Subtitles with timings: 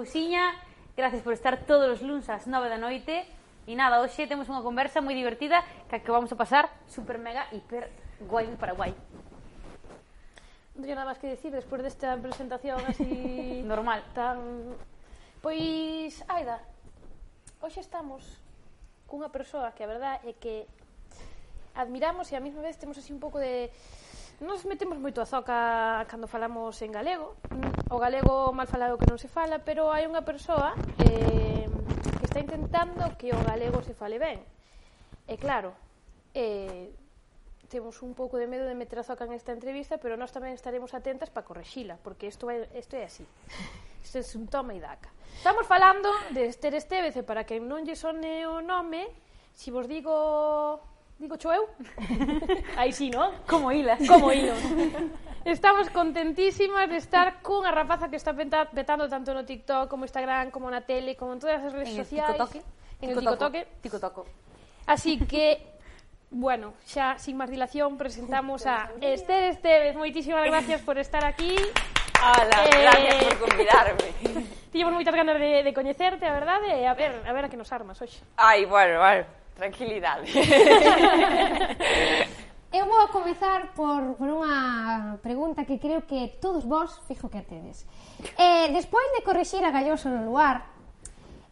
[0.00, 0.54] Cousiña.
[0.96, 3.28] Gracias por estar todos os luns ás 9 da noite.
[3.68, 5.60] E nada, hoxe temos unha conversa moi divertida
[5.92, 7.92] que acabamos a pasar super mega hiper
[8.24, 8.96] guai en Paraguai.
[10.72, 13.60] Non teño nada máis que decir despois desta presentación así...
[13.68, 14.00] Normal.
[14.16, 14.72] Tan...
[15.44, 16.64] Pois, Aida,
[17.60, 18.40] hoxe estamos
[19.04, 20.64] cunha persoa que a verdad é que
[21.76, 23.68] admiramos e a mesma vez temos así un pouco de
[24.40, 27.36] Nos metemos moito a zoca cando falamos en galego.
[27.52, 30.72] Mm, o galego mal falado que non se fala, pero hai unha persoa
[31.04, 31.68] eh,
[32.16, 34.40] que está intentando que o galego se fale ben.
[35.28, 35.76] E claro,
[36.32, 36.88] eh,
[37.68, 40.56] temos un pouco de medo de meter a zoca en esta entrevista, pero nós tamén
[40.56, 43.28] estaremos atentas para correxila, porque isto, vai, isto é así.
[44.00, 45.12] Isto é un toma e daca.
[45.36, 49.04] Estamos falando de Esther Estevez, e para que non lle sone o nome,
[49.52, 50.80] si vos digo
[51.20, 51.68] Digo cho eu?
[52.80, 53.36] Aí sí, non?
[53.44, 54.00] Como hilas.
[54.08, 54.56] Como hilos.
[55.44, 60.48] Estamos contentísimas de estar cunha rapaza que está peta- petando tanto no TikTok, como Instagram,
[60.50, 62.24] como na tele, como en todas as redes En el sociais.
[62.36, 62.60] ticotoque.
[63.04, 63.60] En el ticotoque.
[63.84, 64.22] Ticotoco.
[64.88, 65.76] Así que,
[66.32, 69.96] bueno, xa sin máis dilación presentamos a Esther Estevez.
[70.00, 71.52] Moitísimas gracias por estar aquí.
[72.20, 72.80] Hola, Eh.
[72.80, 74.08] gracias por convidarme.
[74.72, 77.56] Tiñemos moitas ganas de, de coñecerte, a verdade, e a ver, a ver a que
[77.60, 78.20] nos armas hoxe.
[78.40, 79.39] Ai, bueno, bueno.
[79.60, 80.24] Tranquilidade.
[82.72, 87.44] Eu vou a comezar por, por unha pregunta que creo que todos vós fijo que
[87.44, 87.84] tedes.
[88.40, 90.64] Eh, despois de corrixir a Galloso no lugar,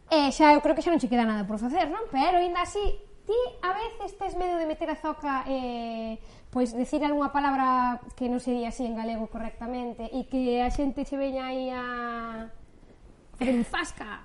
[0.09, 2.09] eh, xa eu creo que xa non che queda nada por facer, non?
[2.09, 2.81] Pero ainda así,
[3.29, 6.17] ti a veces tes medo de meter a zoca eh,
[6.49, 11.05] pois decir algunha palabra que non sería así en galego correctamente e que a xente
[11.05, 12.49] se veña aí a
[13.39, 14.19] en Fasca.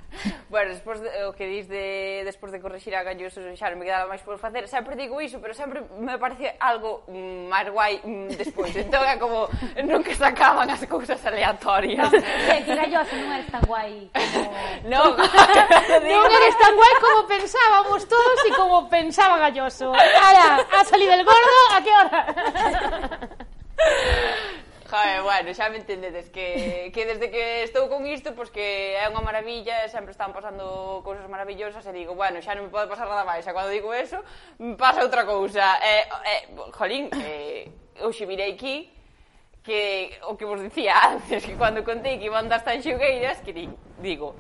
[0.49, 3.87] bueno, despois de, o que dis de despois de corregir a Galloso xa non me
[3.87, 4.67] quedaba máis por facer.
[4.67, 8.75] Sempre digo iso, pero sempre me parece algo mm, máis guai mm, despois.
[8.75, 9.47] Entón é como
[9.87, 12.11] nunca sacaban as cousas aleatorias.
[12.11, 14.51] Non, é que Galloso non eres tan guai como...
[14.91, 15.15] non,
[16.11, 19.95] non eres tan guai como pensábamos todos e como pensaba Galloso.
[19.95, 22.21] Ala, ha salido el gordo, a que hora?
[24.94, 28.94] Joder, bueno, xa me entendedes que, que desde que estou con isto, pois pues que
[28.94, 32.87] é unha maravilla, sempre están pasando cousas maravillosas e digo, bueno, xa non me pode
[32.87, 34.22] pasar nada máis, xa cando digo eso,
[34.78, 35.83] pasa outra cousa.
[35.83, 36.43] Eh, eh,
[36.78, 37.75] jolín, eh,
[38.06, 38.87] hoxe virei aquí,
[39.66, 43.50] que o que vos dicía antes, que cando contei que iban das tan xogueiras, que
[43.50, 43.66] di,
[43.99, 44.38] digo,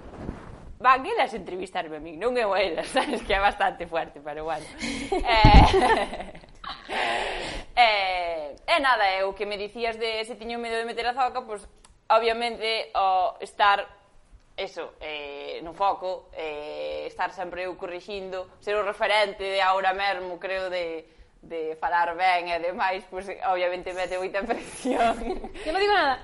[0.78, 4.46] van elas entrevistarme a mí, non eu a elas, sabes que é bastante fuerte, pero
[4.46, 4.62] bueno.
[5.18, 6.53] eh,
[6.88, 10.84] e, e eh, eh, nada, é o que me dicías de se tiño medo de
[10.84, 11.62] meter a zoca, pois,
[12.08, 13.86] obviamente, o estar
[14.56, 20.38] eso, eh, no foco, eh, estar sempre eu corrixindo, ser o referente de ahora mesmo,
[20.38, 21.04] creo, de,
[21.42, 25.18] de falar ben e demais, pois pues, obviamente mete moita presión.
[25.58, 26.22] Que non digo nada.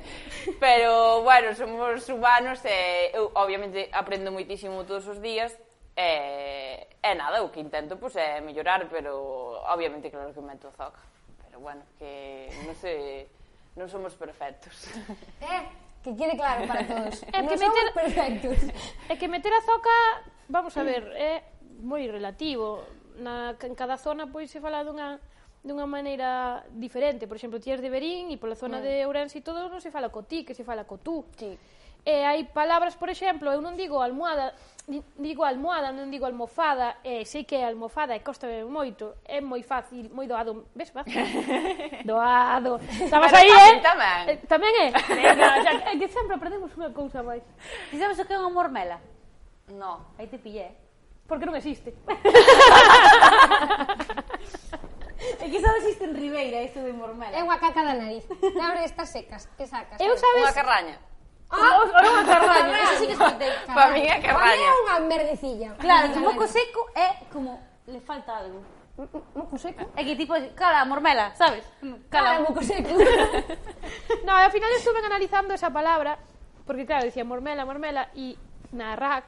[0.62, 5.54] Pero, bueno, somos humanos e eu obviamente aprendo moitísimo todos os días,
[5.98, 10.70] E, e nada, o que intento pois, é eh, mellorar, pero obviamente claro que meto
[10.70, 11.02] o zoca.
[11.42, 13.26] Pero bueno, que non sei,
[13.74, 14.86] non somos perfectos.
[15.42, 15.66] Eh,
[16.06, 17.18] que quede claro para todos.
[17.34, 17.86] É non que somos meter...
[17.90, 18.58] perfectos.
[19.10, 19.98] É que meter a zoca,
[20.46, 21.42] vamos a ver, é
[21.82, 22.86] moi relativo.
[23.18, 25.18] Na, en cada zona pois se fala dunha
[25.66, 27.26] dunha maneira diferente.
[27.26, 28.86] Por exemplo, ti és de Berín e pola zona mm.
[28.86, 31.26] de Ourense e todo non se fala co ti, que se fala co tú.
[31.34, 31.58] Sí.
[32.08, 34.56] E hai palabras, por exemplo, eu non digo almohada,
[35.20, 39.60] digo almohada, non digo almofada, e sei que é almofada e costa moito, é moi
[39.60, 41.04] fácil, moi doado, ves, va?
[42.08, 42.80] doado.
[42.96, 43.84] Estabas aí, eh?
[43.84, 44.24] Tamén.
[44.24, 44.96] Eh, tamén é?
[44.96, 47.44] Venga, xa, é que sempre aprendemos unha cousa máis.
[47.92, 49.04] Ti sabes o que é unha mormela?
[49.68, 50.16] No.
[50.16, 50.72] Aí te pillé.
[51.28, 51.92] Porque non existe.
[55.18, 57.34] É que só existe en Ribeira isto de mormela.
[57.34, 58.22] É unha caca da nariz.
[58.54, 59.98] Abre estas secas, que sacas?
[59.98, 60.46] Eu sabes...
[60.46, 60.96] Unha carraña.
[61.50, 62.82] Ah, olor a carraña.
[62.82, 63.54] Eso sí que es solteiro.
[63.66, 64.52] Para min é carballo.
[64.52, 65.70] Para é unha merdecilla.
[65.80, 67.56] Claro, que moco seco é como
[67.88, 68.60] le falta algo.
[69.34, 69.88] Moco seco?
[69.96, 71.64] É que tipo, cala, mormela, sabes?
[72.10, 72.90] Cara, cala moco seco.
[74.26, 76.18] no, ao final estuve analizando esa palabra,
[76.66, 78.36] porque claro, decía mormela, mormela, e
[78.74, 79.24] na RAC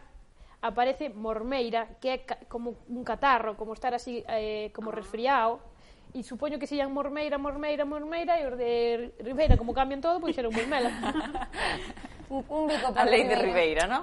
[0.61, 2.19] aparece mormeira, que é
[2.51, 4.99] como un catarro, como estar así, eh, como ah.
[5.01, 5.70] resfriado.
[6.11, 10.35] E supoño que sillan Mormeira, Mormeira, Mormeira e os de Ribeira, como cambian todo, pois
[10.35, 10.91] xeron Mormela.
[12.35, 14.03] un, un rico para A lei de Ribeira, non?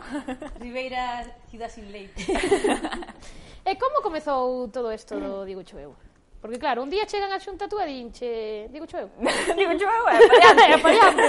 [0.60, 2.08] Ribeira, cidade sin lei.
[3.68, 6.08] e como comezou todo isto do Digo Choveu?
[6.40, 9.10] Porque claro, un día chegan a xunta túa e dinche, digo choveu.
[9.58, 10.64] digo eu, é apallante.
[10.64, 11.24] é apallante.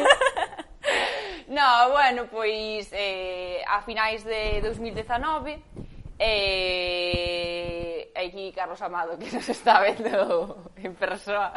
[1.49, 5.59] no, bueno, pois eh, a finais de 2019
[6.19, 11.53] eh, aquí Carlos Amado, que nos está vendo en persoa,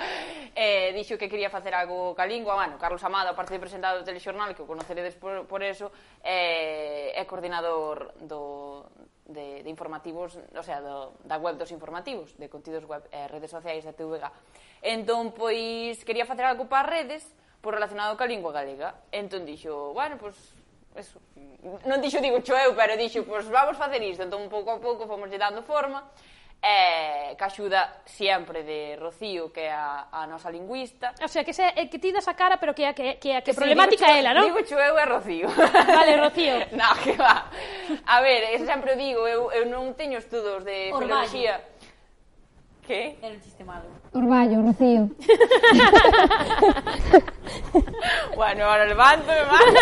[0.56, 2.56] eh, dixo que quería facer algo ca lingua.
[2.56, 5.92] Bueno, Carlos Amado, aparte de presentado do telexornal, que o conoceredes por, por eso,
[6.24, 8.86] eh, é coordinador do,
[9.26, 13.28] de, de informativos, o sea, do, da web dos informativos, de contidos web e eh,
[13.28, 14.30] redes sociais da TVG.
[14.82, 17.26] Entón, pois, quería facer algo para redes,
[17.62, 19.06] por relacionado ca lingua galega.
[19.14, 20.36] Entón dixo, bueno, pois,
[20.98, 21.22] eso.
[21.88, 24.26] Non dixo, digo, cho eu, pero dixo, pois vamos facer isto.
[24.26, 26.04] Entón, pouco a pouco, fomos lle dando forma
[26.62, 31.16] e que axuda sempre de Rocío, que é a, a nosa lingüista.
[31.18, 33.52] O sea, que, se, eh, que ti das a cara, pero que, que, que, que
[33.52, 34.46] sí, problemática é ela, non?
[34.46, 35.50] Digo xo eu e Rocío.
[35.98, 36.62] Vale, Rocío.
[36.78, 37.50] no, que va.
[38.06, 41.26] A ver, eso sempre digo, eu, eu non teño estudos de Orballo.
[41.26, 41.66] filoloxía.
[42.86, 43.18] Que?
[43.18, 43.90] Era un chiste malo.
[44.14, 45.10] Orballo, Rocío.
[48.38, 49.82] bueno, ahora levanto, me mando.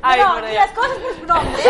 [0.00, 0.54] Ay, no, por Dios.
[0.54, 1.62] las cosas por su nombre.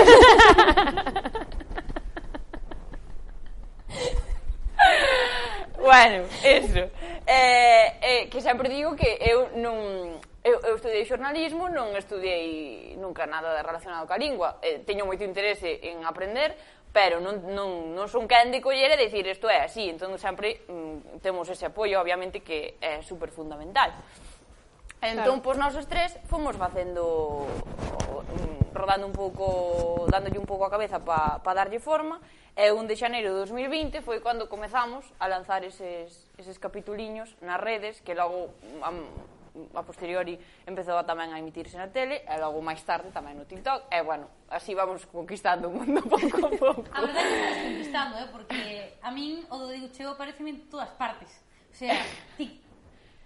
[5.79, 6.91] bueno, eso.
[7.27, 10.21] Eh, eh, que sempre digo que eu non...
[10.47, 14.63] Eu, eu estudei xornalismo, non estudei nunca nada relacionado ca lingua.
[14.63, 16.55] Eh, teño moito interese en aprender,
[16.95, 20.65] pero non, non, non son quen de coller e dicir isto é así, entón sempre
[20.71, 23.91] mm, temos ese apoio, obviamente, que é super fundamental.
[25.03, 25.45] Entón, claro.
[25.45, 31.03] pois nós os tres fomos facendo mm, rodando un pouco, dándolle un pouco a cabeza
[31.03, 32.17] para pa darlle forma
[32.57, 37.61] E 1 de xaneiro de 2020 foi cando comezamos a lanzar eses, eses capituliños nas
[37.61, 38.49] redes que logo
[38.81, 38.89] a,
[39.77, 43.45] a posteriori empezou a tamén a emitirse na tele e logo máis tarde tamén no
[43.45, 47.45] TikTok e bueno, así vamos conquistando o mundo pouco a pouco A verdade é que
[47.45, 48.29] estás conquistando, eh?
[48.33, 48.61] porque
[49.05, 51.29] a min o do Digo Cheo parece en todas partes
[51.69, 52.01] O sea,
[52.41, 52.66] TikTok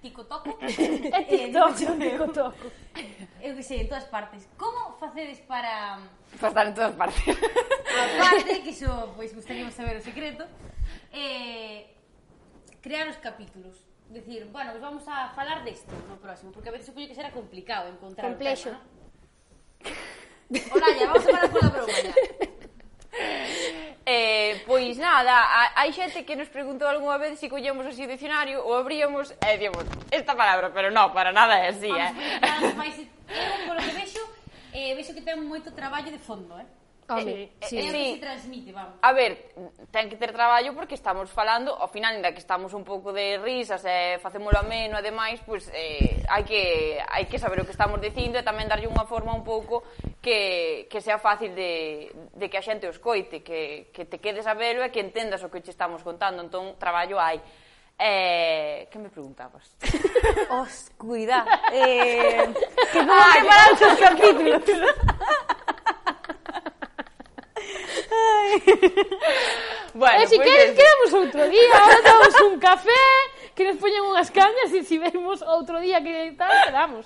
[0.01, 2.67] ticotoco e TikTok, ticotoco.
[3.41, 4.49] Eu que sei, en todas partes.
[4.57, 7.23] Como facedes para um, para estar en todas partes?
[7.25, 10.45] Aparte, que iso, pois, gustaríamos saber o secreto,
[11.13, 11.97] eh,
[12.83, 13.77] crear os capítulos.
[14.11, 17.31] Decir, bueno, pues vamos a falar desto no próximo, porque a veces supoño que será
[17.31, 18.71] complicado encontrar Complexo.
[18.71, 18.83] o tema,
[20.51, 20.75] ¿no?
[20.75, 22.15] Hola, ya, vamos a parar con la broma, ya.
[24.07, 25.33] Eh, pois nada,
[25.77, 29.31] hai xente que nos preguntou algunha vez se si collemos así o dicionario ou abríamos
[29.31, 32.41] e dicíamos esta palabra, pero non, para nada é así, Vamos, eh.
[32.41, 34.23] Nada, máis, eu, polo que vexo,
[34.73, 36.67] eh, vexo que ten moito traballo de fondo, eh?
[37.11, 37.79] Home, eh, sí.
[37.79, 38.13] Eh, é, sí.
[38.15, 38.95] se transmite, vamos.
[39.03, 39.51] A ver,
[39.91, 43.37] ten que ter traballo porque estamos falando, ao final, ainda que estamos un pouco de
[43.43, 47.59] risas e eh, facémolo ameno e demais, pois pues, eh, hai, que, hai que saber
[47.59, 49.83] o que estamos dicindo e tamén darlle unha forma un pouco
[50.23, 54.47] que, que sea fácil de, de que a xente os coite, que, que te quedes
[54.47, 56.47] a verlo e que entendas o que che estamos contando.
[56.47, 57.43] Entón, traballo hai.
[58.03, 59.77] Eh, que me preguntabas?
[60.51, 61.45] Oscuridad.
[61.73, 62.49] Eh,
[62.93, 64.63] que como ah, que para os capítulos.
[69.95, 73.05] bueno, eh, e se pues queres, quedamos outro día, ahora damos un café,
[73.55, 77.05] que nos poñan unhas cañas e se si vemos outro día que tal, quedamos.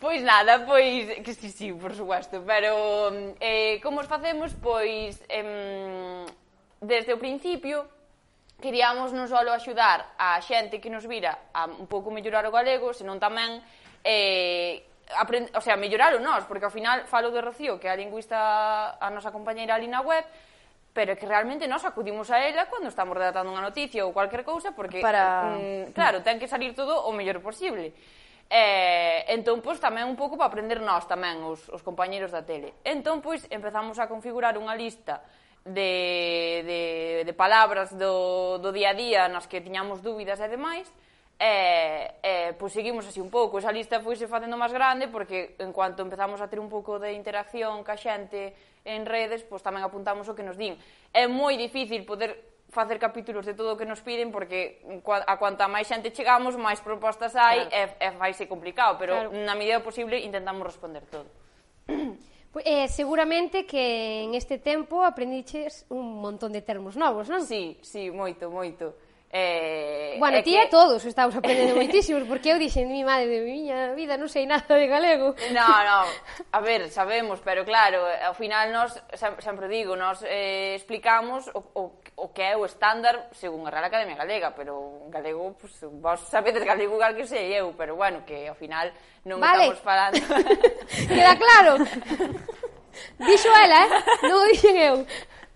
[0.00, 3.08] Pois nada, pois que si, si, por suposto, pero
[3.40, 6.26] eh, como os facemos, pois em,
[6.80, 7.88] desde o principio
[8.60, 12.92] queríamos non só axudar a xente que nos vira a un pouco mellorar o galego,
[12.92, 13.64] senón tamén
[14.04, 17.98] eh, aprend, o sea, melloralo nós, porque ao final falo de Rocío, que é a
[17.98, 20.24] lingüista, a nosa compañeira ali na web,
[20.94, 24.46] pero é que realmente nós acudimos a ela cando estamos redactando unha noticia ou cualquier
[24.46, 25.58] cousa, porque, Para...
[25.58, 27.92] mm, claro, ten que salir todo o mellor posible.
[28.48, 32.78] Eh, entón, pois, tamén un pouco para aprender nós tamén, os, os compañeros da tele.
[32.86, 35.24] Entón, pois, empezamos a configurar unha lista
[35.64, 36.80] de, de,
[37.24, 40.86] de palabras do, do día a día nas que tiñamos dúbidas e demais,
[41.38, 43.58] e, e pois seguimos así un pouco.
[43.58, 47.12] Esa lista foise facendo máis grande porque en cuanto empezamos a ter un pouco de
[47.12, 50.78] interacción ca xente en redes, pois tamén apuntamos o que nos din.
[51.10, 55.70] É moi difícil poder facer capítulos de todo o que nos piden porque a cuanta
[55.70, 58.02] máis xente chegamos, máis propostas hai claro.
[58.02, 59.46] e, e faise complicado, pero claro.
[59.46, 61.28] na medida posible intentamos responder todo.
[62.62, 67.42] Eh, seguramente que en este tempo aprendiches un montón de termos novos, non?
[67.42, 68.94] Sí, sí, moito, moito.
[69.36, 70.68] Eh, bueno, ti que...
[70.68, 74.78] todos estamos aprendendo moitísimos, porque eu dixen, mi madre, de miña vida non sei nada
[74.78, 75.34] de galego.
[75.50, 76.06] No, no,
[76.54, 78.94] a ver, sabemos, pero claro, eh, ao final nós,
[79.42, 81.82] sempre digo, nós eh, explicamos o, o,
[82.14, 86.62] o que é o estándar según a Real Academia Galega, pero galego, pues, vos sabedes
[86.62, 88.94] galego igual que sei eu, pero bueno, que ao final
[89.26, 89.66] non vale.
[89.66, 90.14] estamos falando...
[91.10, 91.82] Queda claro!
[93.18, 93.90] Dixo ela, eh?
[94.30, 94.96] Non o dixen eu.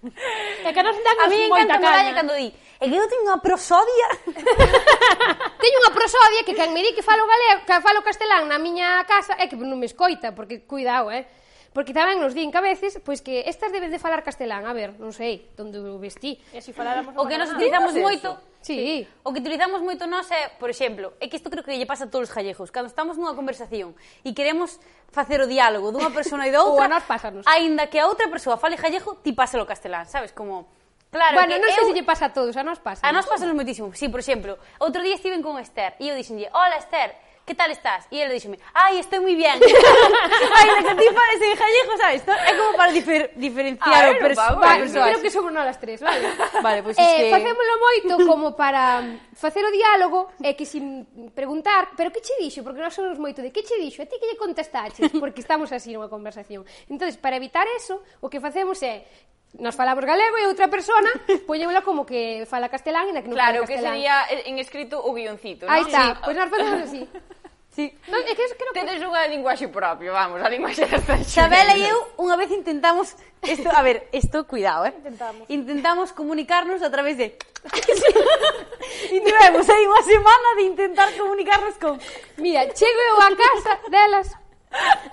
[0.66, 2.14] É que nos dan a mí moita caña.
[2.14, 4.08] Cando di, É que eu teño unha prosodia.
[5.62, 9.02] teño unha prosodia que quen me di que falo galego, que falo castelán na miña
[9.02, 11.26] casa é que non me escoita, porque cuidado, eh?
[11.74, 14.72] Porque tamén nos din que a veces, pois que estas deben de falar castelán, a
[14.72, 16.38] ver, non sei, onde o vestí.
[16.54, 18.78] E se si faláramos o que nos utilizamos moito, sí.
[18.78, 18.96] sí.
[19.26, 22.06] o que utilizamos moito nós é, por exemplo, é que isto creo que lle pasa
[22.06, 24.78] a todos os gallegos, cando estamos nunha conversación e queremos
[25.10, 27.42] facer o diálogo dunha persona e da outra, ou a nós pásanos.
[27.42, 30.77] Aínda que a outra persoa fale gallego, ti pásalo castelán, sabes, como
[31.10, 31.88] Claro, bueno, non sei eu...
[31.88, 33.00] se lle pasa a todos, a nos pasa.
[33.00, 34.60] A nos pasa moitísimo, sí, por exemplo.
[34.76, 37.16] Outro día estiven con Esther e eu dixenlle, hola Esther,
[37.48, 38.04] que tal estás?
[38.12, 39.56] E ele dixome, ai, estou moi bien.
[40.60, 42.20] ai, que ti parece en gallego, sabes?
[42.28, 45.08] É como para difer diferenciar ah, o perso persoas.
[45.16, 46.28] Creo que somos nós as tres, vale?
[46.60, 47.32] vale, pois pues eh, que...
[47.32, 49.00] Facémoslo moito como para
[49.32, 52.60] facer o diálogo e que sin preguntar, pero que che dixo?
[52.60, 54.04] Porque nós somos moito de que che dixo?
[54.04, 55.08] E ti que lle contestaches?
[55.16, 56.68] Porque estamos así nunha conversación.
[56.84, 59.08] Entón, para evitar eso, o que facemos é
[59.56, 63.32] nos falamos galego e outra persona pois poñémola como que fala castelán e na que
[63.32, 63.96] non claro, fala castelán.
[63.96, 65.72] Claro, que sería eh, en escrito o guioncito, non?
[65.72, 66.20] Aí está, sí.
[66.20, 67.02] pois nós facemos así.
[67.78, 67.94] Sí.
[68.10, 69.06] Non, é que es, creo Tedes que...
[69.06, 71.14] unha linguaxe propia, vamos, a linguaxe desta.
[71.22, 74.94] Xabela e eu unha vez intentamos esto, a ver, isto cuidado, eh.
[74.98, 75.46] Intentamos.
[75.46, 77.38] Intentamos comunicarnos a través de.
[79.14, 82.02] E tivemos aí unha semana de intentar comunicarnos con
[82.42, 84.26] Mira, chego eu a casa delas.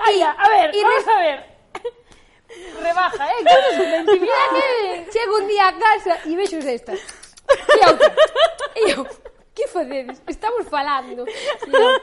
[0.01, 1.54] Ai, a ver, y vamos a ver
[2.81, 3.43] Rebaja, eh?
[3.43, 6.99] Que eres un Mira que chego un día a casa e vexo destas.
[7.49, 8.15] E outra.
[8.75, 9.07] E eu,
[9.53, 10.21] que fadedes?
[10.27, 11.25] Estamos falando.
[11.25, 11.97] E eu,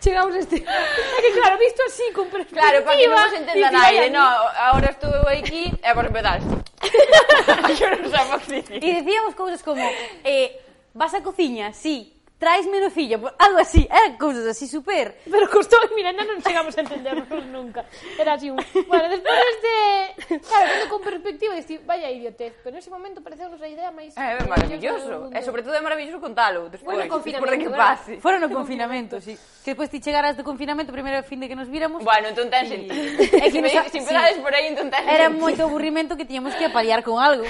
[0.00, 0.56] Chegamos a este...
[0.56, 2.62] É que claro, visto así, con perspectiva...
[2.62, 6.06] Claro, para que non vos entendan dicía, aire, no, agora estou eu aquí e vos
[6.08, 6.40] empezar.
[7.76, 8.80] Yo non sabemos dicir.
[8.80, 9.84] E dicíamos cousas como
[10.24, 10.56] eh,
[10.94, 15.14] Vas a cociña, sí traes no fillo, algo así, eh, eran cousas así super...
[15.30, 17.84] Pero costó, mira, ainda non chegamos a entendernos nunca.
[18.16, 18.56] Era así un...
[18.88, 20.40] Bueno, despois de...
[20.40, 24.16] Claro, vendo con perspectiva, dixi, vaya idiotez, pero nese momento pareceu-nos a idea máis...
[24.16, 27.70] É, eh, maravilloso, e eh, sobre todo é maravilloso contalo, despois, bueno, despois de que
[27.70, 28.12] pase.
[28.24, 29.36] Fora no confinamento, sí.
[29.60, 32.00] Que despois ti chegaras do confinamento, primeiro fin de que nos viramos...
[32.00, 32.96] Bueno, entón ten sentido.
[33.36, 33.68] É que nos...
[33.92, 37.44] Si empezades por aí, entón ten Era moito aburrimento que tiñamos que apaliar con algo.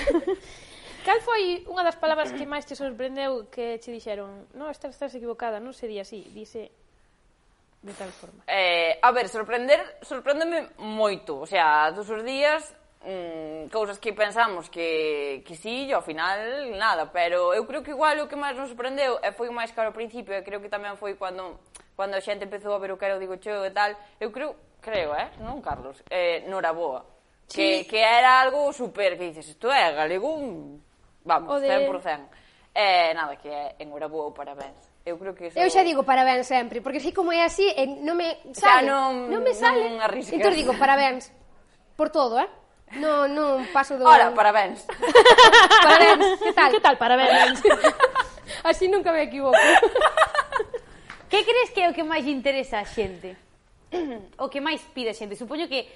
[1.04, 4.52] Cal foi unha das palabras que máis te sorprendeu que che dixeron?
[4.52, 6.68] No, estás, estás equivocada, non sería así, dice
[7.80, 8.44] de tal forma.
[8.44, 14.68] Eh, a ver, sorprender, sorpréndeme moito, o sea, todos os días mm, cousas que pensamos
[14.68, 18.52] que, que sí, e ao final nada, pero eu creo que igual o que máis
[18.52, 21.64] nos sorprendeu e foi máis caro ao principio, e creo que tamén foi cando
[21.96, 24.28] cando a xente empezou a ver o que era o Digo Cheo e tal, eu
[24.32, 27.04] creo, creo, eh, non Carlos, eh, Noraboa,
[27.48, 27.84] sí.
[27.84, 30.80] que, que era algo super, que dices, isto é galego,
[31.24, 31.68] Vamos, o de...
[31.68, 32.20] 100%.
[32.74, 34.78] Eh, nada, que é en ou parabéns.
[35.04, 35.58] Eu creo que eso...
[35.58, 38.84] Eu xa digo parabéns sempre, porque así como é así, eh, non me sale.
[38.84, 39.90] Xa non, non me sale.
[39.90, 40.38] Non arriscas.
[40.38, 41.32] entón digo parabéns
[41.96, 42.48] por todo, eh?
[43.00, 44.06] Non, non paso do...
[44.06, 44.86] Ora, parabéns.
[45.86, 46.70] parabéns, que tal?
[46.74, 47.58] Que tal, parabéns?
[48.68, 49.58] así nunca me equivoco.
[51.30, 53.34] que crees que é o que máis interesa a xente?
[54.42, 55.34] o que máis pide a xente?
[55.34, 55.90] Supoño que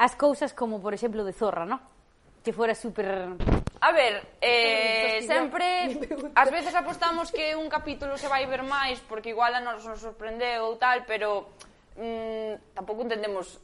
[0.00, 1.80] as cousas como, por exemplo, de zorra, non?
[2.42, 3.36] que fora super...
[3.80, 5.88] A ver, eh, sempre,
[6.36, 10.00] ás veces apostamos que un capítulo se vai ver máis porque igual a nos, nos
[10.04, 11.56] sorprendeu ou tal, pero
[11.96, 13.56] mm, tampouco entendemos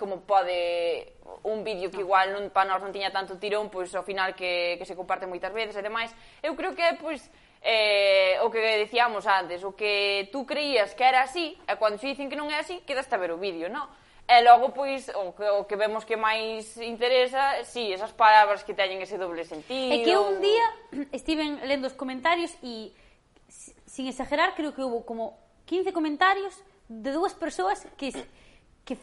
[0.00, 1.12] como pode
[1.44, 4.80] un vídeo que igual non, para nós non tiña tanto tirón, pois ao final que,
[4.80, 6.08] que se comparte moitas veces e demais.
[6.40, 7.20] Eu creo que é, pois,
[7.60, 12.08] eh, o que decíamos antes, o que tú creías que era así, e cando se
[12.08, 13.92] dicen que non é así, quedaste a ver o vídeo, non?
[14.30, 18.62] E logo, pois, o que, o que vemos que máis interesa, si, sí, esas palabras
[18.62, 19.90] que teñen ese doble sentido...
[19.90, 20.62] É que un día
[21.10, 22.94] estiven lendo os comentarios e,
[23.90, 25.34] sin exagerar, creo que houve como
[25.66, 26.54] 15 comentarios
[26.86, 28.14] de dúas persoas que,
[28.86, 28.94] que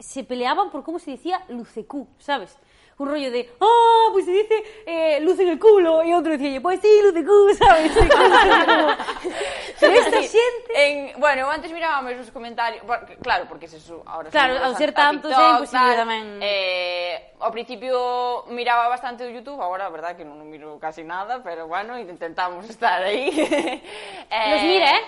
[0.00, 2.56] se peleaban por como se dicía Lucecú, sabes?
[3.02, 6.32] un rollo de, ah, oh, pues se dice eh, luz en el culo, y otro
[6.32, 7.92] decía, pues sí, luz de culo, ¿sabes?
[9.80, 10.72] Pero esta sí, xente...
[10.74, 14.92] En, bueno, antes mirábamos os comentarios, porque, claro, porque se su, ahora Claro, ao ser
[14.92, 16.38] tantos é imposible tamén.
[16.38, 21.42] Eh, ao principio miraba bastante o YouTube, agora a verdad que non miro casi nada,
[21.42, 23.26] pero bueno, intentamos estar aí.
[24.30, 24.50] eh...
[24.54, 25.02] Los mira, eh?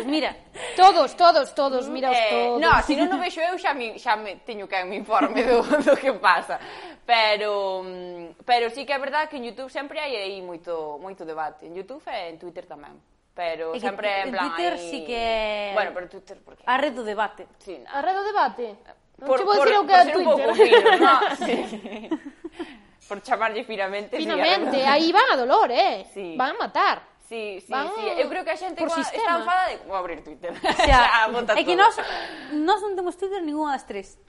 [0.00, 0.30] Los mira.
[0.74, 2.60] Todos, todos, todos, mm, mira eh, todos.
[2.60, 5.60] No, se non o vexo eu xa, mi, xa me, teño que me informe do,
[5.60, 6.56] do que pasa.
[7.04, 11.26] Pero, mm, pero sí que é verdade que en YouTube sempre hai aí moito, moito
[11.26, 11.66] debate.
[11.66, 12.94] En YouTube e en Twitter tamén.
[13.34, 14.44] Pero e sempre que, en plan...
[14.52, 14.90] Twitter aí...
[14.90, 15.72] sí que...
[15.74, 16.36] Bueno, pero Twitter...
[16.44, 16.62] Porque...
[16.66, 17.48] A red do debate.
[17.58, 17.88] Sí, no.
[17.90, 18.76] A red do debate?
[19.18, 20.46] Non por, vou dicir o que é Twitter.
[20.50, 21.14] Un fino, no,
[21.46, 21.56] sí.
[23.08, 24.16] por chamarlle finamente.
[24.16, 26.06] Finamente, sí, aí van a dolor, eh?
[26.12, 26.34] Sí.
[26.36, 27.02] Van a matar.
[27.28, 28.04] Sí, sí, van sí.
[28.18, 29.76] Eu creo que a xente coa, está enfada de...
[29.88, 30.52] Vou abrir Twitter.
[30.52, 31.96] O sea, o sea, é que nós,
[32.52, 34.20] nós non temos Twitter ninguna das tres.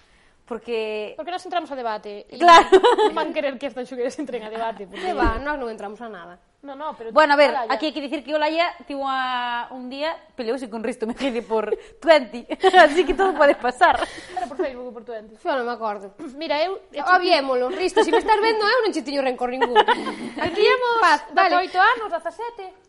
[0.45, 1.13] Porque...
[1.15, 2.27] Porque nos entramos a debate.
[2.35, 2.67] Claro.
[3.07, 4.83] Non van querer que estas xugueres entren a debate.
[4.87, 4.99] Porque...
[4.99, 6.35] Que va, nós non entramos a nada.
[6.63, 7.11] No, no, pero...
[7.11, 7.71] Bueno, a ver, Olaya.
[7.71, 9.71] aquí hai que dicir que Olaya tivo a...
[9.71, 12.47] un día peleouse con Risto Mejide por 20.
[12.83, 13.99] Así que todo pode pasar.
[14.35, 15.39] Era por Facebook por 20.
[15.39, 16.11] Yo non me acordo.
[16.35, 16.79] Mira, eu...
[16.91, 19.79] Obviémolo, Risto, se si me estás vendo, eu non che teño rencor ningún.
[20.43, 21.55] Aquí hemos Paz, vale.
[21.67, 22.83] 18 anos, 17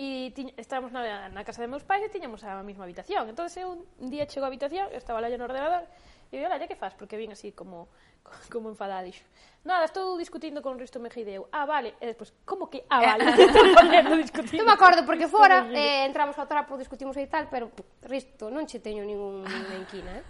[0.00, 3.28] e tiña, estábamos na, na casa de meus pais e tiñamos a mesma habitación.
[3.28, 5.84] Entón, eu un día chego á habitación, estaba lá no ordenador,
[6.32, 6.94] E eu, olha, que faz?
[6.94, 7.88] Porque vin así como
[8.52, 9.24] como enfadadixo.
[9.64, 11.48] Nada, estou discutindo con Risto Mejide eu.
[11.52, 11.94] Ah, vale.
[12.00, 12.86] E despois, como que?
[12.88, 13.24] Ah, vale.
[14.56, 17.70] Eu me acordo porque fora eh, entramos ao trapo, discutimos e tal, pero
[18.02, 19.44] Risto, non che teño ningún
[19.74, 20.24] enquina, eh?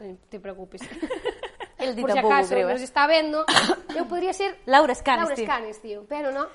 [0.00, 0.82] Non te preocupes.
[1.78, 2.84] El di Por si acaso creo, nos eh.
[2.84, 3.44] está vendo,
[3.94, 6.06] eu podría ser Laura Scanes, Laura Scanes, tío.
[6.08, 6.48] Pero no,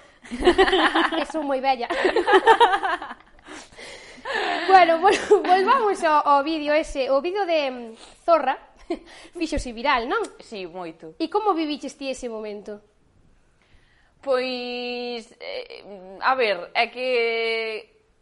[1.16, 1.88] que son moi bella.
[4.68, 5.14] bueno, vol
[5.46, 7.96] volvamos ao, ao vídeo ese, o vídeo de mm,
[8.26, 8.58] Zorra,
[9.40, 10.22] fixose viral, non?
[10.42, 11.16] Sí, moito.
[11.18, 12.82] E como viviches ti ese momento?
[14.22, 15.82] Pois, eh,
[16.22, 17.10] a ver, é que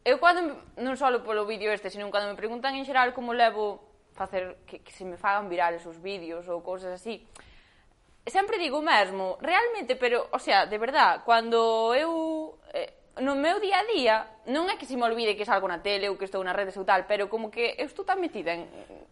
[0.07, 3.83] eu cando, non só polo vídeo este, senón cando me preguntan en xeral como levo
[4.15, 7.27] facer que, que se me fagan virales os vídeos ou cousas así,
[8.27, 13.60] sempre digo o mesmo, realmente, pero, o sea, de verdad, cando eu eh, no meu
[13.60, 14.15] día a día
[14.49, 16.75] non é que se me olvide que salgo na tele ou que estou na redes
[16.79, 18.65] ou tal, pero como que eu estou tan metida en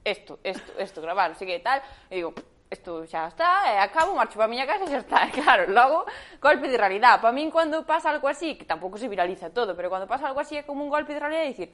[0.03, 2.31] isto, isto, isto gravar, así que tal, e digo,
[2.71, 5.67] isto xa está, e acabo, marcho para a miña casa e xa está, e claro,
[5.71, 6.07] logo,
[6.39, 7.19] golpe de realidad.
[7.19, 10.39] Para min, cando pasa algo así, que tampouco se viraliza todo, pero cando pasa algo
[10.39, 11.69] así é como un golpe de realidad e dicir,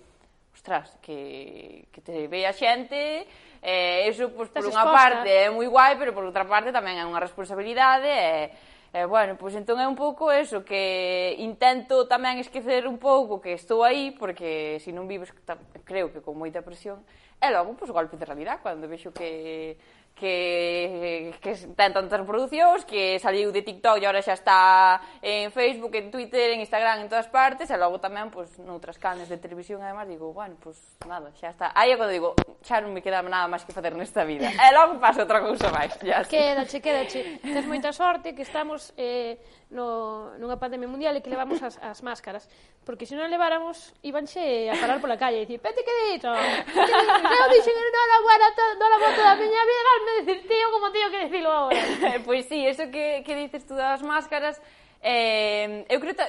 [0.54, 3.26] ostras, que, que te ve a xente,
[3.62, 4.98] eh, eso, pois, por Estás unha exposta.
[4.98, 8.50] parte é moi guai, pero por outra parte tamén é unha responsabilidade, e...
[8.50, 13.42] Eh, E, bueno, pois entón é un pouco eso, que intento tamén esquecer un pouco
[13.42, 15.34] que estou aí, porque se non vives,
[15.82, 17.02] creo que con moita presión,
[17.42, 19.82] e logo, pois, golpe de realidad, cando vexo que
[20.16, 25.94] que, que ten tantas producións que saliu de TikTok e agora xa está en Facebook,
[25.98, 29.82] en Twitter, en Instagram, en todas partes e logo tamén pois, noutras canles de televisión
[29.82, 30.78] además digo, bueno, pois
[31.10, 31.74] nada, xa está.
[31.74, 34.54] Aí é cando digo, xa non me queda nada máis que facer nesta vida.
[34.54, 37.42] E logo pasa outra cousa máis xa Quédache, quédache.
[37.42, 39.42] tens moita sorte que estamos eh,
[39.74, 42.46] no, nunha pandemia mundial e que levamos as, as máscaras
[42.86, 46.84] porque se non leváramos ibanche a parar pola calle e dicir, pete que dito que
[46.84, 46.94] dito,
[47.34, 51.26] eu dixen non a boa toda a miña vida de decir tío como tío que
[51.26, 51.78] dicilo agora.
[52.02, 54.62] pois pues sí, eso que, que dices tú das máscaras,
[55.02, 56.26] eh, eu creo que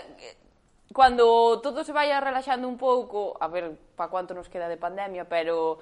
[0.94, 5.26] cando todo se vai relaxando un pouco, a ver pa cuánto nos queda de pandemia,
[5.28, 5.78] pero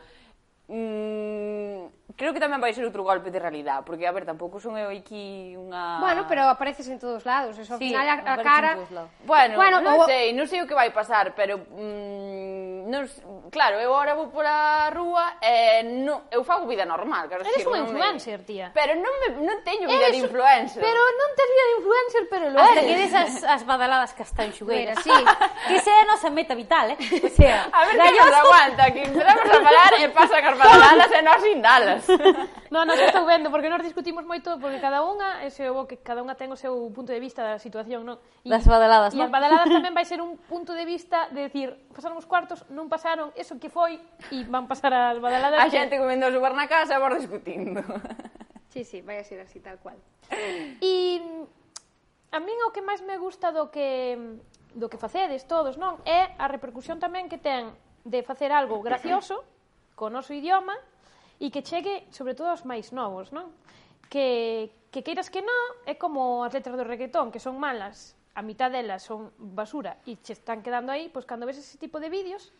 [0.72, 4.76] mm, creo que tamén vai ser outro golpe de realidad, porque, a ver, tampouco son
[4.76, 6.00] eu aquí unha...
[6.00, 8.80] Bueno, pero apareces en todos lados, eso, ao sí, final a, a cara...
[9.24, 10.08] Bueno, bueno non o...
[10.08, 11.60] sei, non sei o que vai pasar, pero...
[11.72, 13.06] Mm, non,
[13.48, 17.86] claro, eu agora vou pola rúa e non, eu fago vida normal, quero Eres unha
[17.86, 18.48] influencer, me...
[18.48, 18.66] tía.
[18.74, 20.82] Pero non, me, non teño vida Eres, de influencer.
[20.82, 22.56] Pero non tes vida de influencer, pero lo...
[22.58, 25.14] A ver, que des as, as badaladas castanxugueiras, sí.
[25.68, 26.98] que ese é a nosa meta vital, eh?
[26.98, 30.78] O sea, a ver, que nos aguanta, que empezamos a falar e pasa a para
[30.78, 32.02] Dallas e nós sin dalas.
[32.70, 36.22] No, non, estou vendo, porque nós discutimos moito, porque cada unha, ese, o que cada
[36.22, 38.16] unha ten o seu punto de vista da situación, non?
[38.40, 39.20] E, das badaladas, non?
[39.20, 42.64] E as badaladas tamén vai ser un punto de vista de decir, pasaron os cuartos,
[42.70, 45.58] non pasaron, eso que foi, e van pasar as badaladas.
[45.58, 46.00] A xente que...
[46.00, 47.82] comendo o lugar na casa, vos discutindo.
[48.72, 50.00] Sí, sí, vai a ser así, tal cual.
[50.80, 51.20] E
[52.32, 54.16] a min o que máis me gusta do que
[54.72, 56.00] do que facedes todos, non?
[56.08, 57.68] É a repercusión tamén que ten
[58.08, 59.44] de facer algo gracioso
[59.94, 60.76] co noso idioma
[61.42, 63.50] e que chegue, sobre todo, aos máis novos, non?
[64.06, 68.40] Que, que queiras que non, é como as letras do reggaetón, que son malas, a
[68.40, 72.08] mitad delas son basura e che están quedando aí, pois cando ves ese tipo de
[72.08, 72.52] vídeos,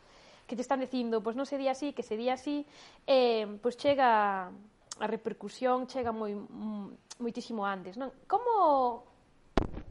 [0.47, 2.67] que te están dicindo, pois non se di así, que se di así,
[3.07, 4.51] eh, pois chega
[5.01, 8.13] a repercusión chega moi mm, moitísimo antes, non?
[8.29, 9.12] Como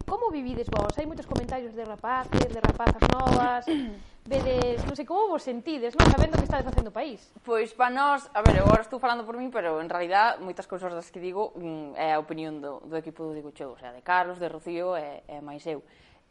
[0.05, 0.91] Como vivides vos?
[0.99, 3.63] Hai moitos comentarios de rapaces, de rapazas novas,
[4.31, 6.05] vedes, non sei, como vos sentides, non?
[6.11, 7.31] Sabendo que estades facendo país.
[7.41, 10.91] Pois para nós, a ver, agora estou falando por min, pero en realidad moitas cousas
[10.91, 13.95] das que digo mm, é a opinión do, do equipo do Digo Cheu, o sea,
[13.95, 15.81] de Carlos, de Rocío e, e máis eu.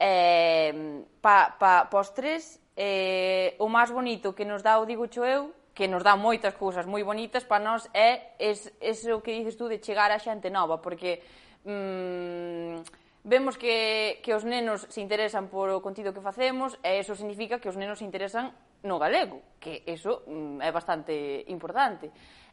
[0.01, 5.57] Eh, pa, pa, pos tres, eh, o máis bonito que nos dá o Digo eu,
[5.75, 9.65] que nos dá moitas cousas moi bonitas para nós é es, eso que dices tú
[9.65, 11.25] de chegar a xente nova, porque
[11.65, 12.85] mm,
[13.25, 17.61] vemos que, que os nenos se interesan por o contido que facemos e eso significa
[17.61, 18.53] que os nenos se interesan
[18.83, 22.09] no galego, que eso mm, é bastante importante.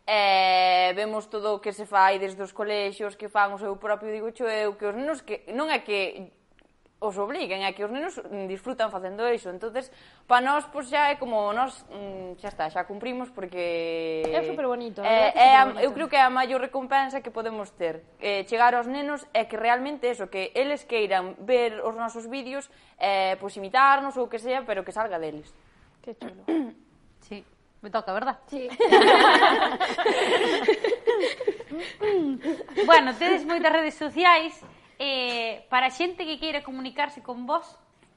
[0.08, 4.12] E vemos todo o que se fai desde os colexios, que fan o seu propio,
[4.12, 6.32] digo eu, que os nenos que non é que
[7.00, 9.54] os obliguen é que os nenos mm, disfrutan facendo iso.
[9.54, 9.94] entonces
[10.26, 14.66] para nós, pois xa é como nós mm, xa está, xa cumprimos porque É super
[14.66, 18.04] bonito, é, é, é eu creo que é a maior recompensa que podemos ter.
[18.20, 22.70] Eh, chegar aos nenos é que realmente eso, que eles queiran ver os nosos vídeos,
[22.98, 25.54] eh, pois imitarnos ou que sea, pero que salga deles.
[26.02, 26.42] Que chulo.
[27.28, 27.46] sí,
[27.82, 28.38] me toca, verdad?
[28.48, 28.70] Sí.
[32.86, 34.62] bueno, tedes moitas redes sociais,
[35.00, 37.66] eh, para xente que queira comunicarse con vos,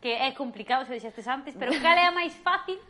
[0.00, 2.80] que é complicado, se dixestes antes, pero cal é a máis fácil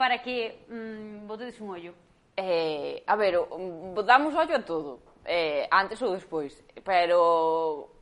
[0.00, 1.92] para que mm, botedes un ollo?
[2.36, 7.92] Eh, a ver, o, mm, damos ollo a todo, eh, antes ou despois, pero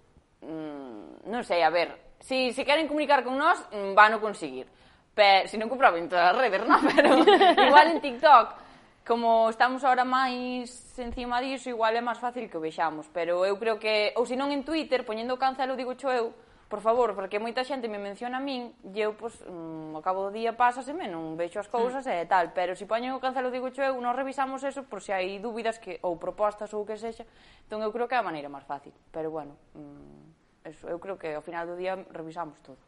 [0.46, 4.70] mm, non sei, a ver, si se queren comunicar con nós, mm, van o conseguir.
[5.18, 6.78] Pero, se non comproben todas as redes, non?
[6.94, 8.67] Pero igual en TikTok
[9.08, 10.68] como estamos ahora máis
[11.00, 14.36] encima diso, igual é máis fácil que o vexamos, pero eu creo que, ou se
[14.36, 16.36] non en Twitter, poñendo cancelo, digo cho eu,
[16.68, 20.28] por favor, porque moita xente me menciona a min, e eu, pois, mm, ao cabo
[20.28, 22.20] do día pásaseme, non vexo as cousas mm.
[22.20, 25.16] e tal, pero se poñen o cancelo, digo cho eu, non revisamos eso, por se
[25.16, 27.24] hai dúbidas que, ou propostas ou o que sexa,
[27.64, 31.16] entón eu creo que é a maneira máis fácil, pero bueno, mm, eso, eu creo
[31.16, 32.87] que ao final do día revisamos todo.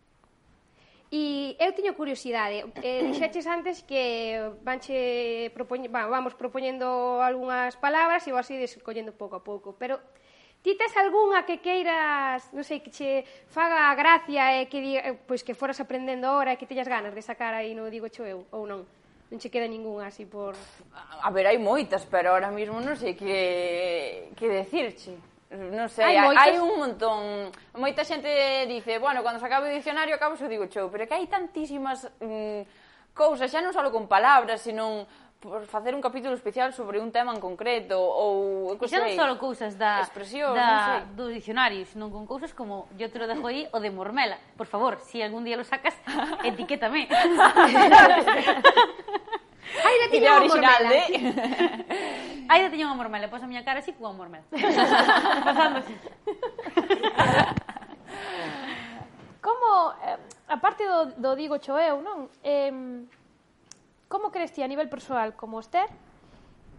[1.10, 8.22] E eu teño curiosidade, eh, dixeches antes que vanche propoñe, va, vamos propoñendo algunhas palabras
[8.26, 9.98] e vos ides collendo pouco a pouco, pero
[10.62, 15.18] ti tes algunha que queiras, non sei, que che faga gracia e que diga, eh,
[15.18, 18.22] pois que foras aprendendo ahora e que teñas ganas de sacar aí no digo cho
[18.22, 18.86] eu ou non?
[19.34, 20.54] Non che queda ningunha así por...
[20.94, 25.18] A, a ver, hai moitas, pero ahora mismo non sei que, que decirche
[25.50, 26.46] non sei, hai, moitos...
[26.46, 27.50] hai un montón.
[27.74, 28.30] Moita xente
[28.70, 32.06] dice, bueno, cando se acaba o dicionario acabo xo digo show, pero que hai tantísimas
[32.22, 35.10] mm, cousas, xa non só con palabras, senón
[35.40, 39.00] por facer un capítulo especial sobre un tema en concreto ou que sei.
[39.00, 41.00] non só cousas da expresión, da, non sei.
[41.16, 44.38] do dicionario senón con cousas como yo te lo dejo aí o de mormela.
[44.54, 45.96] Por favor, si algún día lo sacas,
[46.44, 47.08] etiquétame.
[49.80, 50.90] Aida tiña unha original, mormela.
[50.90, 52.46] De...
[52.50, 54.44] Aida tiña unha mormela, pois a miña cara así cunha mormela.
[55.48, 55.94] Pasando así.
[59.40, 59.68] Como,
[60.04, 62.28] eh, a parte do, do digo cho eu, non?
[62.44, 63.06] Eh,
[64.10, 65.86] como crees ti a nivel persoal como Esther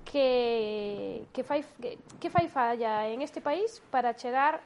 [0.04, 4.60] que, que, fai, que, que fai falla en este país para chegar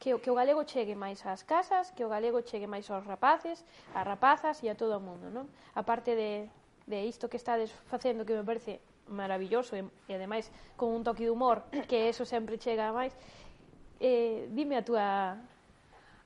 [0.00, 3.62] que, que o galego chegue máis ás casas, que o galego chegue máis aos rapaces,
[3.94, 5.46] ás rapazas e a todo o mundo, non?
[5.78, 6.50] A parte de,
[6.86, 11.24] de isto que estades facendo que me parece maravilloso e, e ademais con un toque
[11.24, 13.12] de humor que eso sempre chega a máis
[14.00, 15.36] eh, dime a túa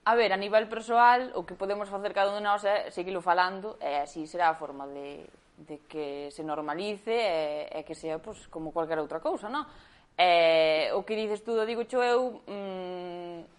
[0.08, 3.20] A ver, a nivel persoal, o que podemos facer cada un de nós é seguilo
[3.20, 5.28] falando e así será a forma de,
[5.68, 9.68] de que se normalice e, e que sea pues, como cualquier outra cousa, non?
[10.16, 13.57] E, eh, o que dices tú, digo xo eu, mm,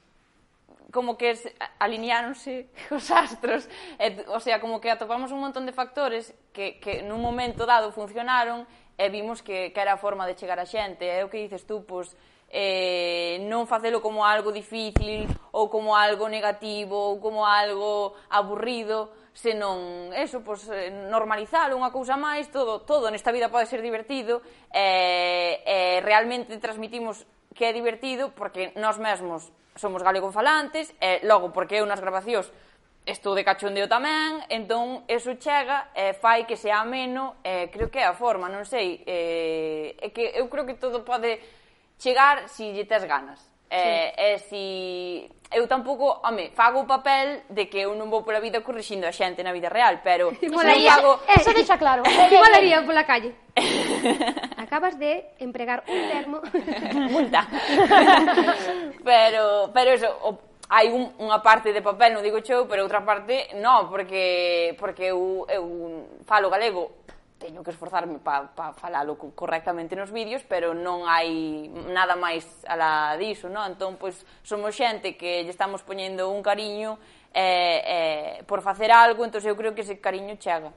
[0.92, 1.38] como que
[1.78, 7.06] alineáronse os astros, e, o sea, como que atopamos un montón de factores que, que
[7.06, 8.66] nun momento dado funcionaron
[9.00, 11.08] e vimos que, que era a forma de chegar a xente.
[11.08, 12.12] E o que dices tú, pois,
[12.52, 20.12] eh, non facelo como algo difícil ou como algo negativo ou como algo aburrido, senón
[20.12, 24.42] eso, pois, eh, normalizalo, unha cousa máis, todo, todo nesta vida pode ser divertido,
[24.74, 27.24] e, e realmente transmitimos
[27.54, 32.52] que é divertido porque nós mesmos somos galegofalantes e logo porque eu nas grabacións
[33.06, 38.00] estou de cachondeo tamén, entón eso chega e fai que sea ameno, e creo que
[38.00, 41.40] é a forma, non sei, e, é que eu creo que todo pode
[41.98, 43.40] chegar se si lle tes ganas.
[43.70, 44.14] E, sí.
[44.18, 44.66] e si
[45.52, 49.14] eu tampouco, home, fago o papel de que eu non vou pola vida corrixindo a
[49.14, 50.30] xente na vida real, pero...
[50.54, 51.18] Molaría, fago...
[51.26, 53.34] eso deixa claro, que molaría pola calle.
[54.70, 56.42] acabas de empregar un termo.
[57.10, 57.48] Multa.
[59.04, 60.38] pero, pero eso, o,
[60.70, 65.10] hai un, unha parte de papel, non digo cheu, pero outra parte non, porque, porque
[65.10, 65.66] eu, eu
[66.30, 67.02] falo galego,
[67.42, 73.18] teño que esforzarme para pa falalo correctamente nos vídeos, pero non hai nada máis alá
[73.18, 73.74] diso, non?
[73.74, 77.02] Entón, pois, somos xente que lle estamos poñendo un cariño
[77.34, 80.70] eh, eh, por facer algo, entón eu creo que ese cariño chega.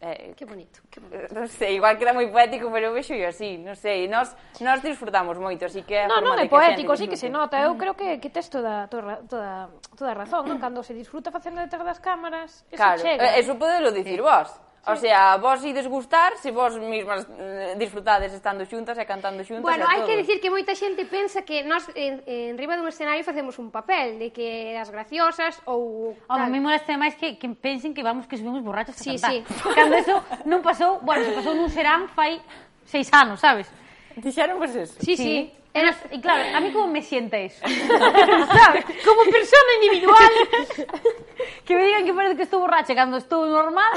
[0.00, 0.80] Eh, que bonito.
[0.88, 1.28] Que bonito.
[1.28, 4.32] Eh, non sei, igual queda moi poético, pero eu vexo yo así, non sei, nós
[4.64, 7.60] nós disfrutamos moito, así que Non, non é poético, sí que se nota.
[7.60, 7.80] Eu mm.
[7.80, 10.56] creo que que tes toda toda toda toda a razón, non?
[10.56, 13.20] Cando se disfruta facendo detrás das cámaras, eso claro, chega.
[13.20, 14.48] Claro, eso podelo dicir eh, vos.
[14.86, 19.60] O sea, vos ides gustar se vos mismas eh, disfrutades estando xuntas e cantando xuntas
[19.60, 23.20] Bueno, hai que dicir que moita xente pensa que nós en, en riba dun escenario
[23.20, 26.16] facemos un papel de que as graciosas ou...
[26.16, 26.48] O tal.
[26.48, 29.32] me molesta máis que, que pensen que vamos que subimos borrachos a sí, cantar.
[29.36, 29.44] Sí.
[29.76, 30.16] Cando eso
[30.48, 32.40] non pasou, bueno, se pasou nun serán fai
[32.88, 33.68] seis anos, sabes?
[34.22, 34.94] Dixeron vos eso?
[35.00, 35.52] Sí, sí.
[35.72, 37.60] Eras, y claro, a mí como me sienta eso.
[37.66, 38.84] ¿Sabes?
[39.04, 40.30] Como persona individual.
[41.64, 43.92] que me digan que parece que estou borracha cando estou normal.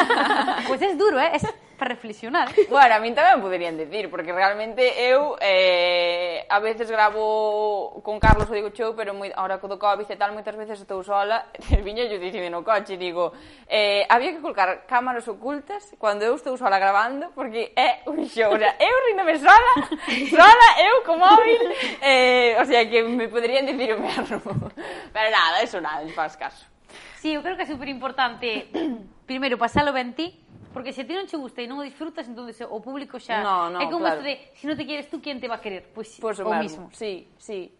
[0.66, 1.30] pues es duro, eh?
[1.34, 1.46] Es
[1.84, 2.48] para reflexionar.
[2.70, 8.48] Bueno, a min tamén poderían decir, porque realmente eu eh, a veces gravo con Carlos
[8.48, 11.52] o digo chou, pero moi, ahora co do COVID e tal, moitas veces estou sola,
[11.86, 13.36] viño yo dicindo no coche, digo,
[13.68, 18.50] eh, había que colcar cámaras ocultas cando eu estou sola grabando, porque é un show,
[18.50, 19.72] o sea, eu rindome sola,
[20.34, 21.62] sola, eu co móvil,
[22.00, 24.40] eh, o sea, que me poderían decir o mesmo.
[25.12, 26.64] Pero nada, eso nada, non faz caso.
[27.20, 28.68] Sí, eu creo que é super importante,
[29.28, 30.43] primeiro, pasalo ben ti,
[30.74, 33.38] porque se a ti non che gusta e non o disfrutas, entonces o público xa
[33.40, 34.18] No, no, é como claro.
[34.18, 35.86] isto de si non te quieres tú, quen te va a querer?
[35.94, 36.90] Pois Pois o o mesmo.
[36.90, 36.98] mismo.
[36.98, 37.70] Sí, sí.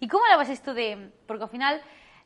[0.00, 1.12] E como levas isto de...
[1.28, 1.78] Porque ao final,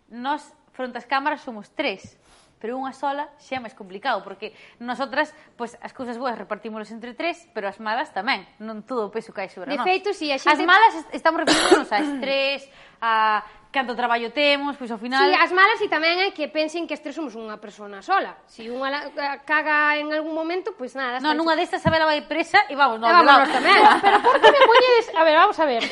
[0.08, 2.14] nós, fronte ás cámaras, somos tres.
[2.59, 7.14] pero unha sola xa é máis complicado, porque nosotras, pois, as cousas boas repartímolas entre
[7.14, 9.87] tres, pero as malas tamén, non todo o peso cae sobre De nós.
[9.87, 10.55] feito, si, a xente...
[10.55, 12.61] As malas est- estamos referindo a estrés,
[12.99, 15.23] a canto traballo temos, pois ao final...
[15.23, 18.35] Si, as malas e tamén é que pensen que estes somos unha persona sola.
[18.49, 21.21] Si unha la- eh, caga en algún momento, pois nada.
[21.21, 23.77] está Non, nunha destas Sabela vai presa e vamos, non, Ah, vámonos tamén.
[24.03, 25.07] Pero por que me poñedes...
[25.14, 25.83] A ver, vamos a ver.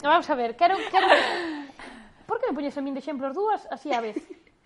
[0.00, 0.50] Vamos a ver.
[0.56, 0.78] Quero...
[0.88, 1.06] quero...
[2.24, 4.16] Por que me poñes a min de exemplo as dúas así a vez?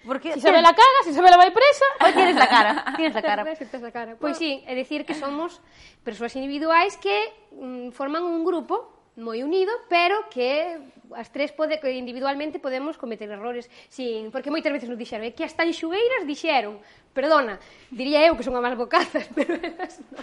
[0.07, 1.87] Porque si ve la caga, si Isabel vai presa...
[2.01, 3.43] Pois tienes la cara, tienes la cara.
[3.45, 4.17] Tienes a cara.
[4.21, 5.61] Pois sí, é dicir que somos
[6.07, 10.79] persoas individuais que mm, forman un grupo moi unido, pero que
[11.19, 15.35] as tres pode que individualmente podemos cometer errores sin, porque moitas veces nos dixeron, é
[15.35, 16.79] que as tan xugueiras dixeron,
[17.11, 17.59] perdona,
[17.91, 20.23] diría eu que son a máis bocazas, pero elas non.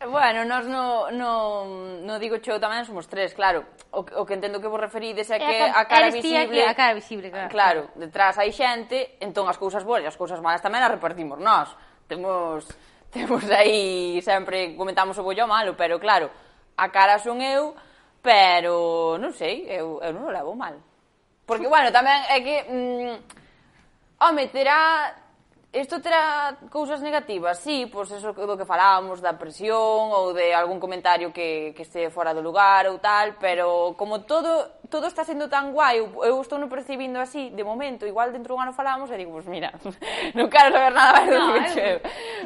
[0.00, 1.64] Bueno, nós no, no,
[2.00, 3.68] no digo cheo tamén somos tres, claro.
[3.92, 6.56] O, o que entendo que vos referides é que a, a cara eres visible...
[6.56, 7.50] Aquí, a cara visible, claro.
[7.52, 11.36] Claro, detrás hai xente, entón as cousas boas e as cousas malas tamén as repartimos
[11.36, 11.68] nós.
[12.08, 12.64] Temos,
[13.12, 16.32] temos aí, sempre comentamos o bollo malo, pero claro,
[16.80, 17.76] a cara son eu,
[18.24, 20.80] pero non sei, eu, eu non o levo mal.
[21.44, 22.56] Porque, bueno, tamén é que...
[22.72, 23.14] Mm,
[24.16, 25.12] home, terá
[25.72, 27.58] Isto terá cousas negativas?
[27.62, 32.10] Sí, pois eso do que falábamos da presión ou de algún comentario que, que este
[32.10, 34.50] fora do lugar ou tal, pero como todo
[34.90, 38.58] todo está sendo tan guai, eu, eu estou non percibindo así, de momento, igual dentro
[38.58, 39.70] dun ano falamos, e digo, pues mira,
[40.36, 41.98] non quero saber nada máis no, que eu.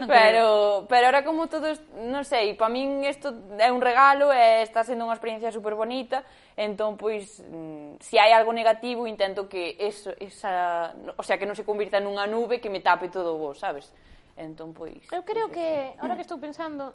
[0.05, 0.45] Pero,
[0.85, 1.67] pero ahora como todo,
[2.05, 6.23] non sei, para min isto é un regalo, e está sendo unha experiencia super bonita,
[6.55, 11.57] entón, pois, mm, se hai algo negativo, intento que eso, esa, o sea, que non
[11.57, 13.91] se convirta nunha nube que me tape todo vos, sabes?
[14.37, 15.01] Entón, pois...
[15.11, 16.93] Eu creo pois, que, ahora que estou pensando,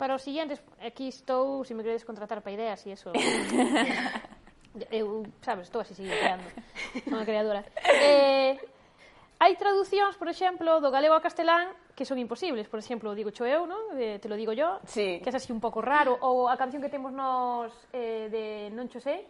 [0.00, 3.12] para os siguientes, aquí estou, se si me queredes contratar para ideas e eso.
[4.90, 6.44] Eu, sabes, estou así creando.
[7.08, 7.64] Son creadora.
[7.84, 8.58] Eh,
[9.40, 12.68] hai traducións, por exemplo, do galego ao castelán que son imposibles.
[12.68, 13.96] Por exemplo, digo cho eu, non?
[13.96, 14.80] Eh, te lo digo yo.
[14.84, 15.20] Sí.
[15.24, 16.20] Que é así un pouco raro.
[16.20, 18.44] Ou a canción que temos nos eh, de
[18.76, 19.24] Non cho sei,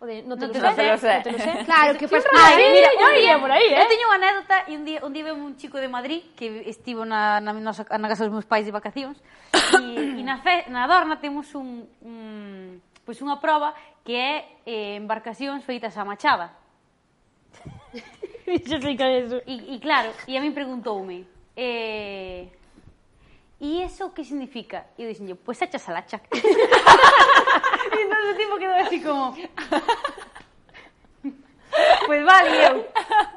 [0.00, 1.16] O de, no te, no te lo, sé, lo sé.
[1.16, 1.52] No te lo sé.
[1.64, 3.82] Claro, que fue pues, Mira, un día, por aí, eh?
[3.82, 6.70] Eu teño unha anécdota e un día, un día veu un chico de Madrid que
[6.70, 9.18] estivo na, na, nosa, na casa dos meus pais de vacacións
[9.74, 13.74] e, e na, fe, na Dorna temos un, un pois pues unha proba
[14.08, 16.56] que é eh, embarcacións feitas a machada.
[18.48, 19.36] Yo sei que é eso.
[19.44, 22.48] E, e claro, e a min preguntoume eh,
[23.60, 24.86] e eso que significa?
[24.96, 26.24] E eu dixen, pues echas a la chac.
[26.32, 26.40] e
[28.00, 29.36] entón o tipo quedou así como...
[32.08, 32.88] pues vale, eu,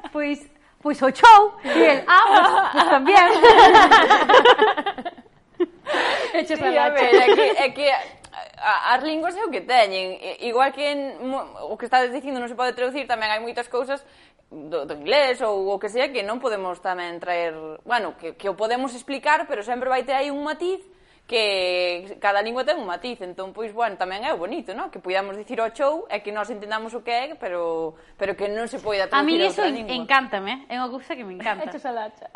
[0.08, 0.40] pois,
[0.80, 1.52] pois o show.
[1.68, 3.28] E el, ah, pues, pues también.
[6.32, 8.21] Echas Sí, a a ver, é que, é que
[8.62, 10.16] as linguas é o que teñen.
[10.40, 11.18] Igual que en,
[11.66, 14.06] o que estades dicindo non se pode traducir, tamén hai moitas cousas
[14.48, 17.52] do, do inglés ou o que sea que non podemos tamén traer...
[17.82, 20.78] Bueno, que, que o podemos explicar, pero sempre vai ter aí un matiz
[21.26, 24.90] que cada lingua ten un matiz, entón, pois, bueno, tamén é bonito, non?
[24.90, 28.50] Que podamos dicir o show e que nós entendamos o que é, pero, pero que
[28.50, 31.70] non se poida traducir a mí iso encántame, é unha cousa que me encanta.
[31.70, 32.28] Hecho salacha.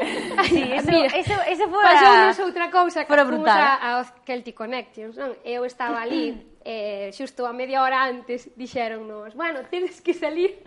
[0.48, 1.92] sí, eso, Mira, eso, eso fora...
[1.92, 5.34] Pasounos outra cousa que fomos a, aos Celtic Connections, non?
[5.42, 10.62] Eu estaba ali, eh, xusto a media hora antes, dixeronnos, bueno, tedes que salir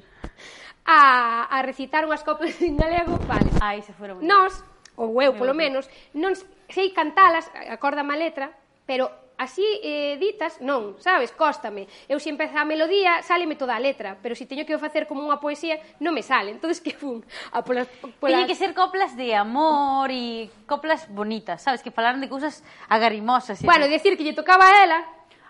[0.86, 3.50] a, a recitar unhas coplas en galego, vale.
[3.58, 4.20] Ai, se foron.
[4.22, 4.60] Nós,
[4.98, 6.36] ou eu, polo menos, non
[6.72, 8.56] sei cantalas, acórdame a letra,
[8.88, 11.90] pero así eh, ditas, non, sabes, cóstame.
[12.06, 15.26] Eu se empeza a melodía, sáleme toda a letra, pero se teño que facer como
[15.26, 16.54] unha poesía, non me sale.
[16.54, 17.90] Entonces que fun a polas,
[18.22, 18.38] polas...
[18.38, 23.62] Tiñe que ser coplas de amor e coplas bonitas, sabes, que falaron de cousas agarimosas.
[23.62, 23.94] E Bueno, tal.
[23.98, 25.00] decir que lle tocaba a ela,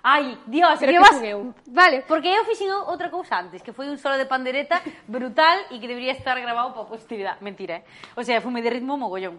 [0.01, 1.21] Ai, Dios, pero que, que vas...
[1.21, 1.53] eu.
[1.67, 2.01] Vale.
[2.09, 5.85] Porque eu fixen outra cousa antes, que foi un solo de pandereta brutal e que
[5.85, 7.37] debería estar grabado para a posteridade.
[7.45, 8.17] Mentira, eh?
[8.17, 9.37] O sea, fume de ritmo mogollón.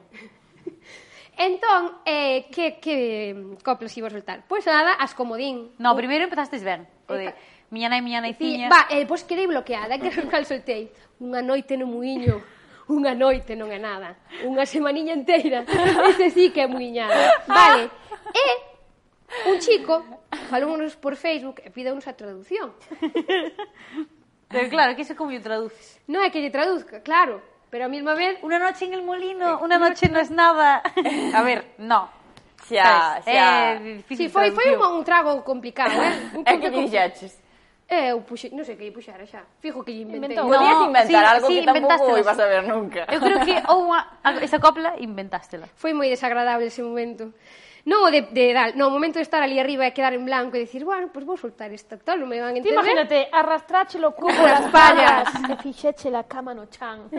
[1.42, 4.46] Entón, eh, que, que coplas iba a soltar?
[4.46, 5.74] Pois pues nada, as comodín.
[5.82, 6.86] No, primeiro empezasteis ben.
[7.10, 7.34] O de...
[7.74, 8.70] Miña nai, miña naiciña...
[8.70, 10.94] Va, eh, pois quedei bloqueada, que non cal soltei.
[11.18, 12.38] Unha noite no muiño.
[12.86, 14.22] Unha noite non é nada.
[14.46, 15.66] Unha semaniña inteira.
[16.14, 17.42] Ese sí que é muiñada.
[17.50, 17.90] Vale.
[18.30, 18.46] E
[19.50, 20.04] un chico
[20.46, 22.70] falou-nos por Facebook e pide-nos a traducción.
[24.52, 25.98] Pero claro, que iso como lle traduces?
[26.06, 27.40] Non é que lle traduzca, claro.
[27.72, 30.82] Pero a misma vez, una noche en el molino, una noche no es nada.
[31.34, 32.06] A ver, no.
[32.68, 33.72] Xa, xa.
[33.72, 34.28] É difícil.
[34.28, 36.12] Si, foi, foi un, un trago complicado, eh?
[36.36, 37.32] Un É que dixaches.
[37.88, 39.40] É, eh, eu puxe, non sei que lle puxara xa.
[39.64, 40.36] Fijo que lle inventei.
[40.36, 40.52] Inventou.
[40.52, 42.20] Podías inventar sí, algo sí, que tampouco inventástelas.
[42.20, 43.00] ibas a ver nunca.
[43.08, 44.00] Eu creo que ou unha,
[44.44, 45.64] esa copla inventástela.
[45.72, 47.32] Foi moi desagradable ese momento.
[47.82, 50.22] Non o de, de dar, no, o momento de estar ali arriba e quedar en
[50.22, 52.62] blanco e dicir, bueno, pois pues vou soltar esta tal, non me van a Ti
[52.62, 52.78] entender.
[52.78, 57.10] imagínate, arrastráchelo cubo as pallas e fixéche la cama no chan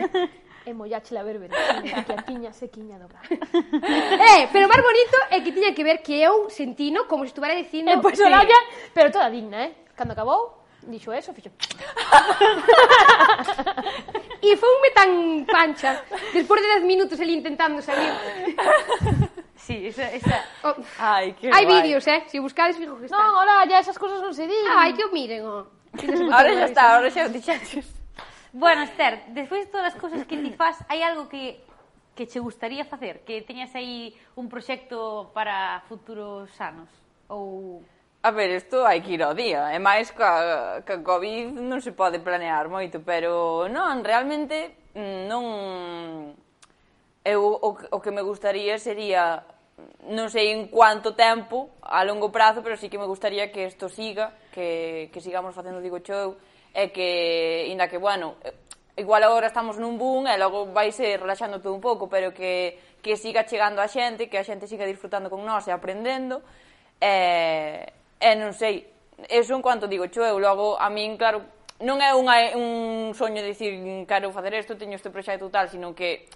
[0.66, 3.28] e mollache la verbena, que a tiña sequiña do brazo.
[4.32, 7.54] eh, pero máis bonito é que tiña que ver que eu sentino como se estuvera
[7.54, 7.90] dicindo...
[7.90, 8.58] E eh, pois pues, Soraya,
[8.92, 9.72] pero toda digna, eh?
[9.94, 11.52] Cando acabou, dixo eso, fixo...
[14.44, 18.12] e foume tan pancha, despois de 10 minutos ele intentando salir.
[19.56, 20.12] Sí, esa...
[20.12, 20.44] esa...
[20.62, 20.74] Oh.
[20.98, 22.20] Ai, que Hai vídeos, eh?
[22.20, 22.30] Se oh.
[22.30, 23.16] si buscades, fijo que está.
[23.16, 24.68] Non, hola, ya esas cosas non se din.
[24.68, 25.64] Ai, que o miren, oh.
[26.28, 28.03] Ahora xa está, ahora xa o dixaches.
[28.54, 31.58] Bueno, Esther, despois de todas as cousas que ti faz, hai algo que
[32.14, 33.26] que che gustaría facer?
[33.26, 36.86] Que teñas aí un proxecto para futuros anos?
[37.26, 37.82] Ou
[38.22, 39.74] A ver, isto hai que ir ao día.
[39.74, 45.44] E máis ca, ca COVID non se pode planear moito, pero non, realmente mm, non...
[47.26, 49.42] Eu, o, o que me gustaría sería
[50.06, 53.90] non sei en cuánto tempo a longo prazo, pero sí que me gustaría que isto
[53.90, 56.38] siga, que, que sigamos facendo, digo, show,
[56.74, 58.34] e que, inda que, bueno,
[58.98, 62.98] igual agora estamos nun boom e logo vai ser relaxando todo un pouco, pero que,
[62.98, 66.42] que siga chegando a xente, que a xente siga disfrutando con nós e aprendendo,
[66.98, 67.86] e,
[68.18, 68.90] e non sei,
[69.30, 71.46] eso en cuanto digo cho eu, logo a min, claro,
[71.82, 73.74] non é unha, un soño de dicir,
[74.06, 76.26] quero facer isto, teño este proxecto tal, sino que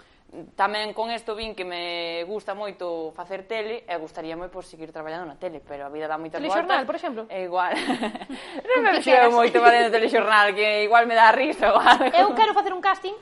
[0.53, 5.25] tamén con isto vin que me gusta moito facer tele e gustaríame pois seguir traballando
[5.25, 6.85] na tele, pero a vida dá moitas telexornal, voltas.
[6.85, 7.23] Telexornal, por exemplo.
[7.33, 7.73] É igual.
[8.69, 12.12] non me fío moito facendo telexornal, que igual me dá risa ou algo.
[12.12, 13.17] Eu quero facer un casting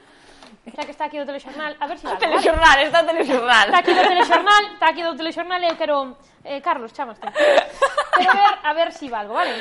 [0.66, 3.66] Xa que está aquí o telexornal, a ver se si O telexornal, está o telexornal.
[3.70, 7.22] Está aquí do telexornal, está aquí do telexornal e eu quero eh, Carlos, chamaste.
[7.22, 9.54] Quero ver a ver se si valgo, vale?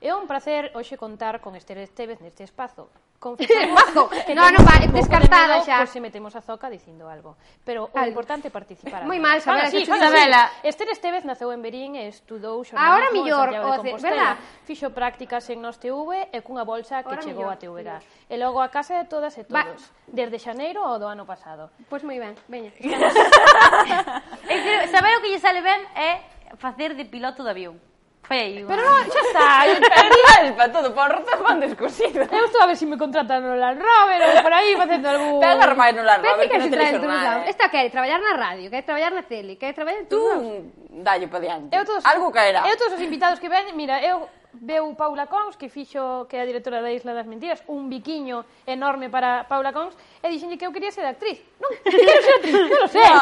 [0.00, 2.88] É un placer hoxe contar con Esther Estevez neste espazo
[3.22, 3.78] confesamos
[4.26, 5.86] que no, non vale, descartada xa.
[5.86, 7.38] Pois se metemos a zoca dicindo algo.
[7.62, 8.10] Pero oh, o algo.
[8.10, 9.06] importante é participar.
[9.06, 10.50] Moi mal, Sabela, sí, Sabela.
[10.66, 14.34] Esther Estevez naceu en Berín e estudou xornalismo Ahora millor, o de, verdad?
[14.66, 17.90] Fixo prácticas en Nos TV e cunha bolsa que Ahora chegou millor, a TVG.
[18.26, 19.70] E logo a casa de todas e todos, Va.
[20.10, 21.70] desde xaneiro ao do ano pasado.
[21.86, 22.74] Pois pues moi ben, veña.
[24.90, 26.26] saber o que lle sale ben é
[26.58, 27.91] facer de piloto de avión.
[28.22, 28.64] Foi aí.
[28.64, 29.46] Pero non, xa está.
[30.38, 32.22] Alpa, todo por rato van descosido.
[32.30, 35.06] Eu estou a ver se si me contratan no Land Rover ou por aí facendo
[35.10, 35.40] algún...
[35.42, 37.38] Pega armai no Land Rover, que, que non tenes jornal.
[37.50, 40.70] Esta quere traballar na radio, quere traballar na tele, quere traballar en todos Tú,
[41.02, 41.74] dalle pa diante.
[41.74, 42.62] Eu todos, Algo caerá.
[42.66, 46.42] Eu todos os invitados que ven, mira, eu veu Paula Cons, que fixo que é
[46.42, 50.66] a directora da Isla das Mentiras, un biquiño enorme para Paula Cons, e dixenlle que
[50.66, 51.40] eu quería ser actriz.
[51.56, 53.20] Non, quero ser actriz, non lo No,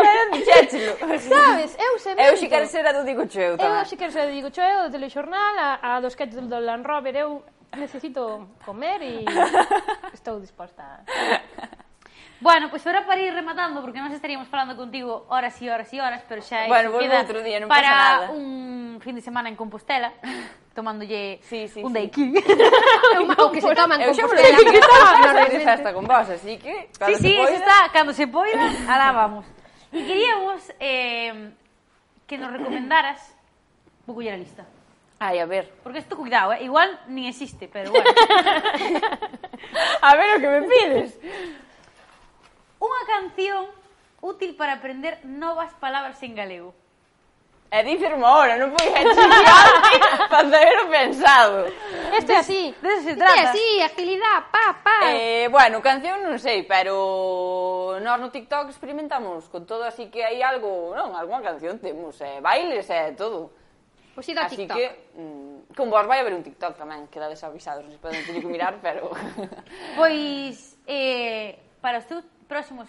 [0.00, 0.92] Pero, dichéchelo.
[1.20, 3.82] Sabes, eu se Eu xe quero ser a do Digo Cheu tamén.
[3.82, 6.58] Eu xe quero ser a do Digo Cheu, do telexornal, a, a dos sketches do
[6.58, 7.44] Land Rover, eu
[7.76, 9.24] necesito comer e
[10.14, 11.04] estou disposta.
[12.40, 15.92] Bueno, pois pues ahora para ir rematando, porque nós estaríamos falando contigo horas e horas
[15.92, 18.36] e horas, pero xa é bueno, outro día, non para pasa nada.
[18.36, 20.12] un fin de semana en Compostela
[20.74, 21.94] tomándolle sí, sí, un sí.
[21.94, 22.38] daiquiri.
[23.38, 24.58] o que se toman eu con postela.
[25.48, 26.90] Eu xa esta con vos, así que...
[27.06, 27.54] Sí, sí, poida...
[27.54, 29.46] está, cando se poida, alá vamos.
[29.94, 31.54] E queríamos eh,
[32.26, 33.22] que nos recomendaras
[34.06, 34.66] vou coller a lista.
[35.20, 35.72] Ai, a ver.
[35.82, 36.64] Porque isto, cuidado, eh?
[36.64, 38.04] igual ni existe, pero bueno.
[40.02, 41.16] a ver o que me pides.
[42.82, 43.70] Unha canción
[44.20, 46.74] útil para aprender novas palabras en galego.
[47.70, 48.88] E di ahora, non puoi
[50.28, 51.66] facer o pensado.
[52.16, 52.74] Isto é así.
[52.80, 53.34] Dese se trata.
[53.34, 55.10] É así, agilidade, pa, pa.
[55.10, 60.38] Eh, bueno, canción non sei, pero nós no TikTok experimentamos con todo, así que hai
[60.38, 63.50] algo, non, algunha canción temos, eh, bailes, eh, todo.
[64.14, 64.70] Pois pues a TikTok.
[64.70, 68.38] Así que, mm, con vos vai haber un TikTok tamén, quedades avisados, non poden teño
[68.38, 69.10] que mirar, pero...
[69.98, 72.86] pois, eh, para os teus próximos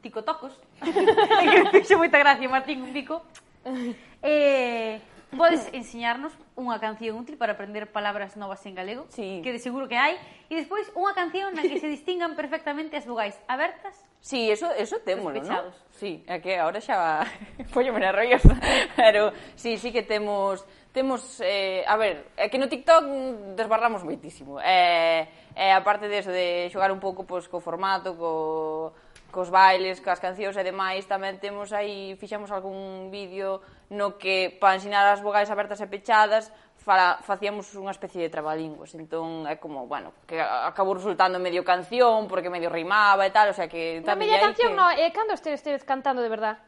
[0.00, 3.20] ticotocos, que fixo moita gracia, Martín, un pico,
[4.22, 5.00] eh,
[5.32, 9.40] Podes enseñarnos unha canción útil para aprender palabras novas en galego, sí.
[9.40, 10.20] que de seguro que hai,
[10.52, 15.00] e despois unha canción na que se distingan perfectamente as vogais abertas Sí, eso, eso
[15.00, 15.72] temos, ¿no?
[15.98, 17.26] Sí, é que agora xa
[17.74, 18.54] Pollo me nerviosa,
[18.94, 24.60] pero sí, sí que temos temos eh, a ver, é que no TikTok desbarramos moitísimo.
[24.60, 28.92] Eh, eh, aparte de eso de xogar un pouco pois co formato, co
[29.32, 34.76] cos bailes, cas cancións e demais, tamén temos aí, fixemos algún vídeo no que para
[34.76, 36.52] ensinar as vogais abertas e pechadas
[36.82, 42.26] fala, facíamos unha especie de trabalingües, entón é como, bueno, que acabou resultando medio canción,
[42.26, 44.02] porque medio rimaba e tal, o sea que...
[44.02, 44.78] Non, medio canción, que...
[44.78, 46.58] no, eh, cando esteves este cantando de verdad?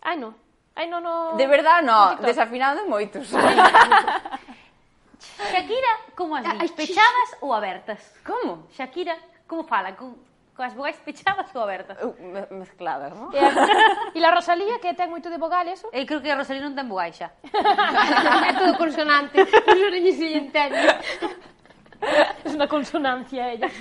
[0.00, 0.32] Ai, no.
[0.78, 1.36] Ai, no, no...
[1.36, 3.28] De verdad, no, no desafinado moitos.
[5.52, 6.72] Shakira, como as dis?
[6.72, 8.00] Pechadas ou abertas?
[8.22, 8.70] Como?
[8.70, 9.94] Shakira, como fala?
[9.98, 10.16] Como
[10.54, 11.98] coas vogais pechadas ou abertas?
[11.98, 13.34] Eu, me, mezcladas, non?
[13.34, 13.42] E,
[14.14, 15.90] e la Rosalía, que ten moito de vogal, eso?
[15.90, 17.34] Eu creo que a Rosalía non ten vogal xa.
[18.48, 19.42] é todo consonante.
[19.42, 20.78] Non se se entende.
[22.04, 23.72] É unha consonancia ella.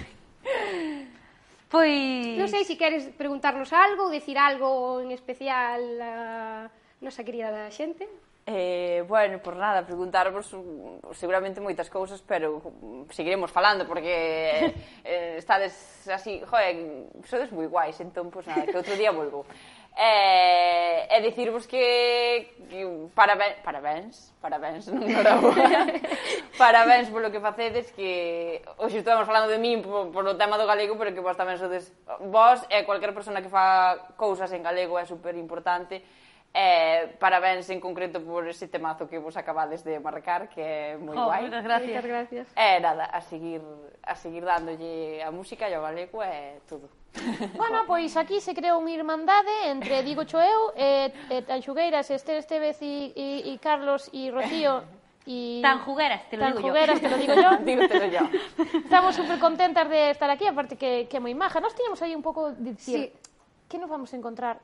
[1.68, 2.40] Pois...
[2.40, 6.14] Non sei se si queres preguntarnos algo ou decir algo en especial a
[7.04, 8.08] nosa querida xente.
[8.46, 14.12] Eh, bueno, por nada, preguntarvos mm, seguramente moitas cousas, pero mm, seguiremos falando porque
[14.68, 14.76] eh,
[15.08, 15.72] eh, estades
[16.12, 19.48] así, joder, sodes moi guais, entón, pois pues, nada, que outro día volvo.
[19.96, 22.84] Eh, e dicirvos que, que
[23.16, 24.14] parabéns, parabéns,
[24.44, 25.08] parabéns, non
[26.60, 30.68] parabéns polo que facedes que hoxe estamos falando de min por, por o tema do
[30.68, 31.96] galego, pero que vos tamén sodes
[32.28, 36.04] vos e cualquier persona que fa cousas en galego é super importante
[36.54, 41.18] Eh, parabéns en concreto por ese temazo que vos acabades de marcar, que é moi
[41.18, 41.50] oh, guai.
[41.50, 41.98] Moitas gracias.
[41.98, 42.46] Moitas gracias.
[42.54, 43.66] Eh, nada, a seguir,
[44.06, 46.86] a seguir dándolle a música e ao galego e eh, todo.
[47.58, 52.78] Bueno, pois aquí se creou unha irmandade entre Digo Choeu e, e Tanxugueiras, Esther Estevez
[52.86, 54.86] e, e, e Carlos e Rocío
[55.26, 55.62] Y...
[55.62, 57.08] Tan jugueras, te lo Tan digo jugueras, yo.
[57.08, 57.58] te lo digo yo.
[57.64, 58.20] Dígotelo yo.
[58.74, 61.64] Estamos súper contentas de estar aquí, aparte que, que moi maja.
[61.64, 63.14] Nos tiñamos aí un pouco de decir, sí.
[63.72, 64.60] que nos vamos a encontrar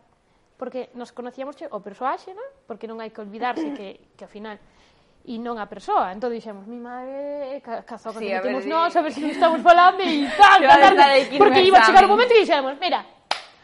[0.59, 2.43] porque nos conocíamos o persoaxe, non?
[2.67, 3.87] porque non hai que olvidarse que,
[4.19, 4.59] que ao final
[5.23, 6.11] e non a persoa.
[6.11, 9.31] Entón dixemos, mi madre cazou que sí, metimos nós, a ver se si...
[9.31, 13.07] estamos falando e tal, tal, tal, porque iba a chegar o momento e dixemos, mira,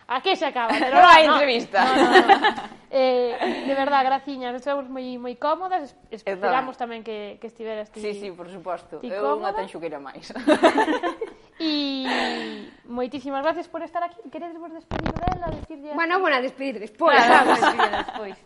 [0.07, 1.83] aquí se acaba, pero non hai no, entrevista.
[1.83, 2.75] No, no, no.
[2.97, 7.99] Eh, de verdad, graciñas, estamos moi moi cómodas, esperamos tamén que, que estiveras ti.
[7.99, 9.03] Sí, sí, por suposto.
[9.03, 10.31] Eu unha tanxuqueira máis.
[11.59, 14.19] E moitísimas gracias por estar aquí.
[14.29, 15.93] Queredes vos despedir dela, decirlle...
[15.95, 17.15] Bueno, bueno, despedir despois.
[17.15, 18.37] Claro, vamos a despedir despois.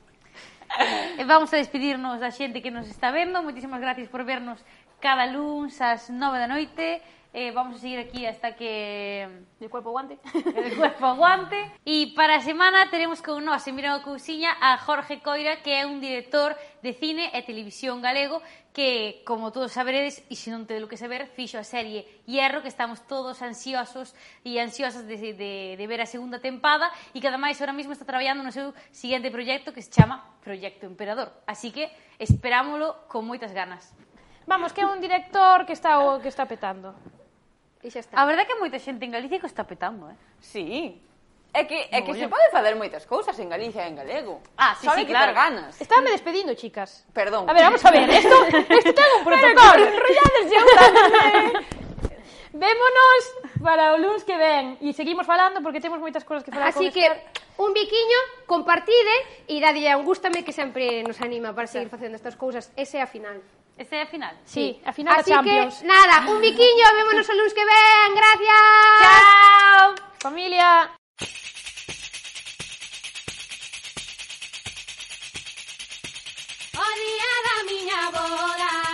[1.18, 3.42] E eh, vamos a despedirnos da xente que nos está vendo.
[3.42, 4.62] Moitísimas gracias por vernos
[5.02, 7.02] cada luns ás 9 da noite.
[7.32, 9.46] Eh, vamos a seguir aquí hasta que...
[9.60, 10.18] De cuerpo guante.
[10.56, 11.72] El cuerpo aguante.
[11.86, 15.86] E para a semana teremos con nós en Mirando Cousiña a Jorge Coira, que é
[15.86, 18.42] un director de cine e televisión galego
[18.74, 22.66] que, como todos saberedes, e se non tedes lo que saber, fixo a serie Hierro,
[22.66, 27.30] que estamos todos ansiosos e ansiosas de, de, de ver a segunda tempada e que,
[27.30, 31.30] ademais, ahora mesmo está traballando no seu siguiente proxecto que se chama Proyecto Emperador.
[31.46, 33.94] Así que esperámolo con moitas ganas.
[34.50, 36.98] Vamos, que é un director que está, que está petando.
[37.84, 38.20] E xa está.
[38.20, 40.18] A verdade é que moita xente en Galicia que está petando, eh?
[40.44, 41.00] Sí.
[41.54, 44.44] É que, é que se pode fazer moitas cousas en Galicia e en galego.
[44.54, 45.34] Ah, sí, Só sí, hai que claro.
[45.34, 45.74] ter ganas.
[45.82, 47.08] Estaba me despedindo, chicas.
[47.10, 47.50] Perdón.
[47.50, 48.06] A ver, vamos a ver.
[48.22, 49.82] Esto, esto ten un protocolo.
[49.82, 50.46] Enrollades
[52.54, 53.24] un Vémonos
[53.64, 56.90] para o luns que ven e seguimos falando porque temos moitas cousas que falar Así
[56.90, 57.06] con que
[57.62, 62.36] un biquiño, compartide e dadlle un gústame que sempre nos anima para seguir facendo estas
[62.36, 62.70] cousas.
[62.78, 63.42] Ese é a final.
[63.80, 64.36] Ese é a final?
[64.44, 64.82] Sí, sí.
[64.84, 65.76] a final Así da Champions.
[65.80, 68.62] que, nada, un biquiño, vémonos o luns que ven, gracias.
[69.04, 70.92] Chao, familia.
[76.84, 78.89] O día da miña boda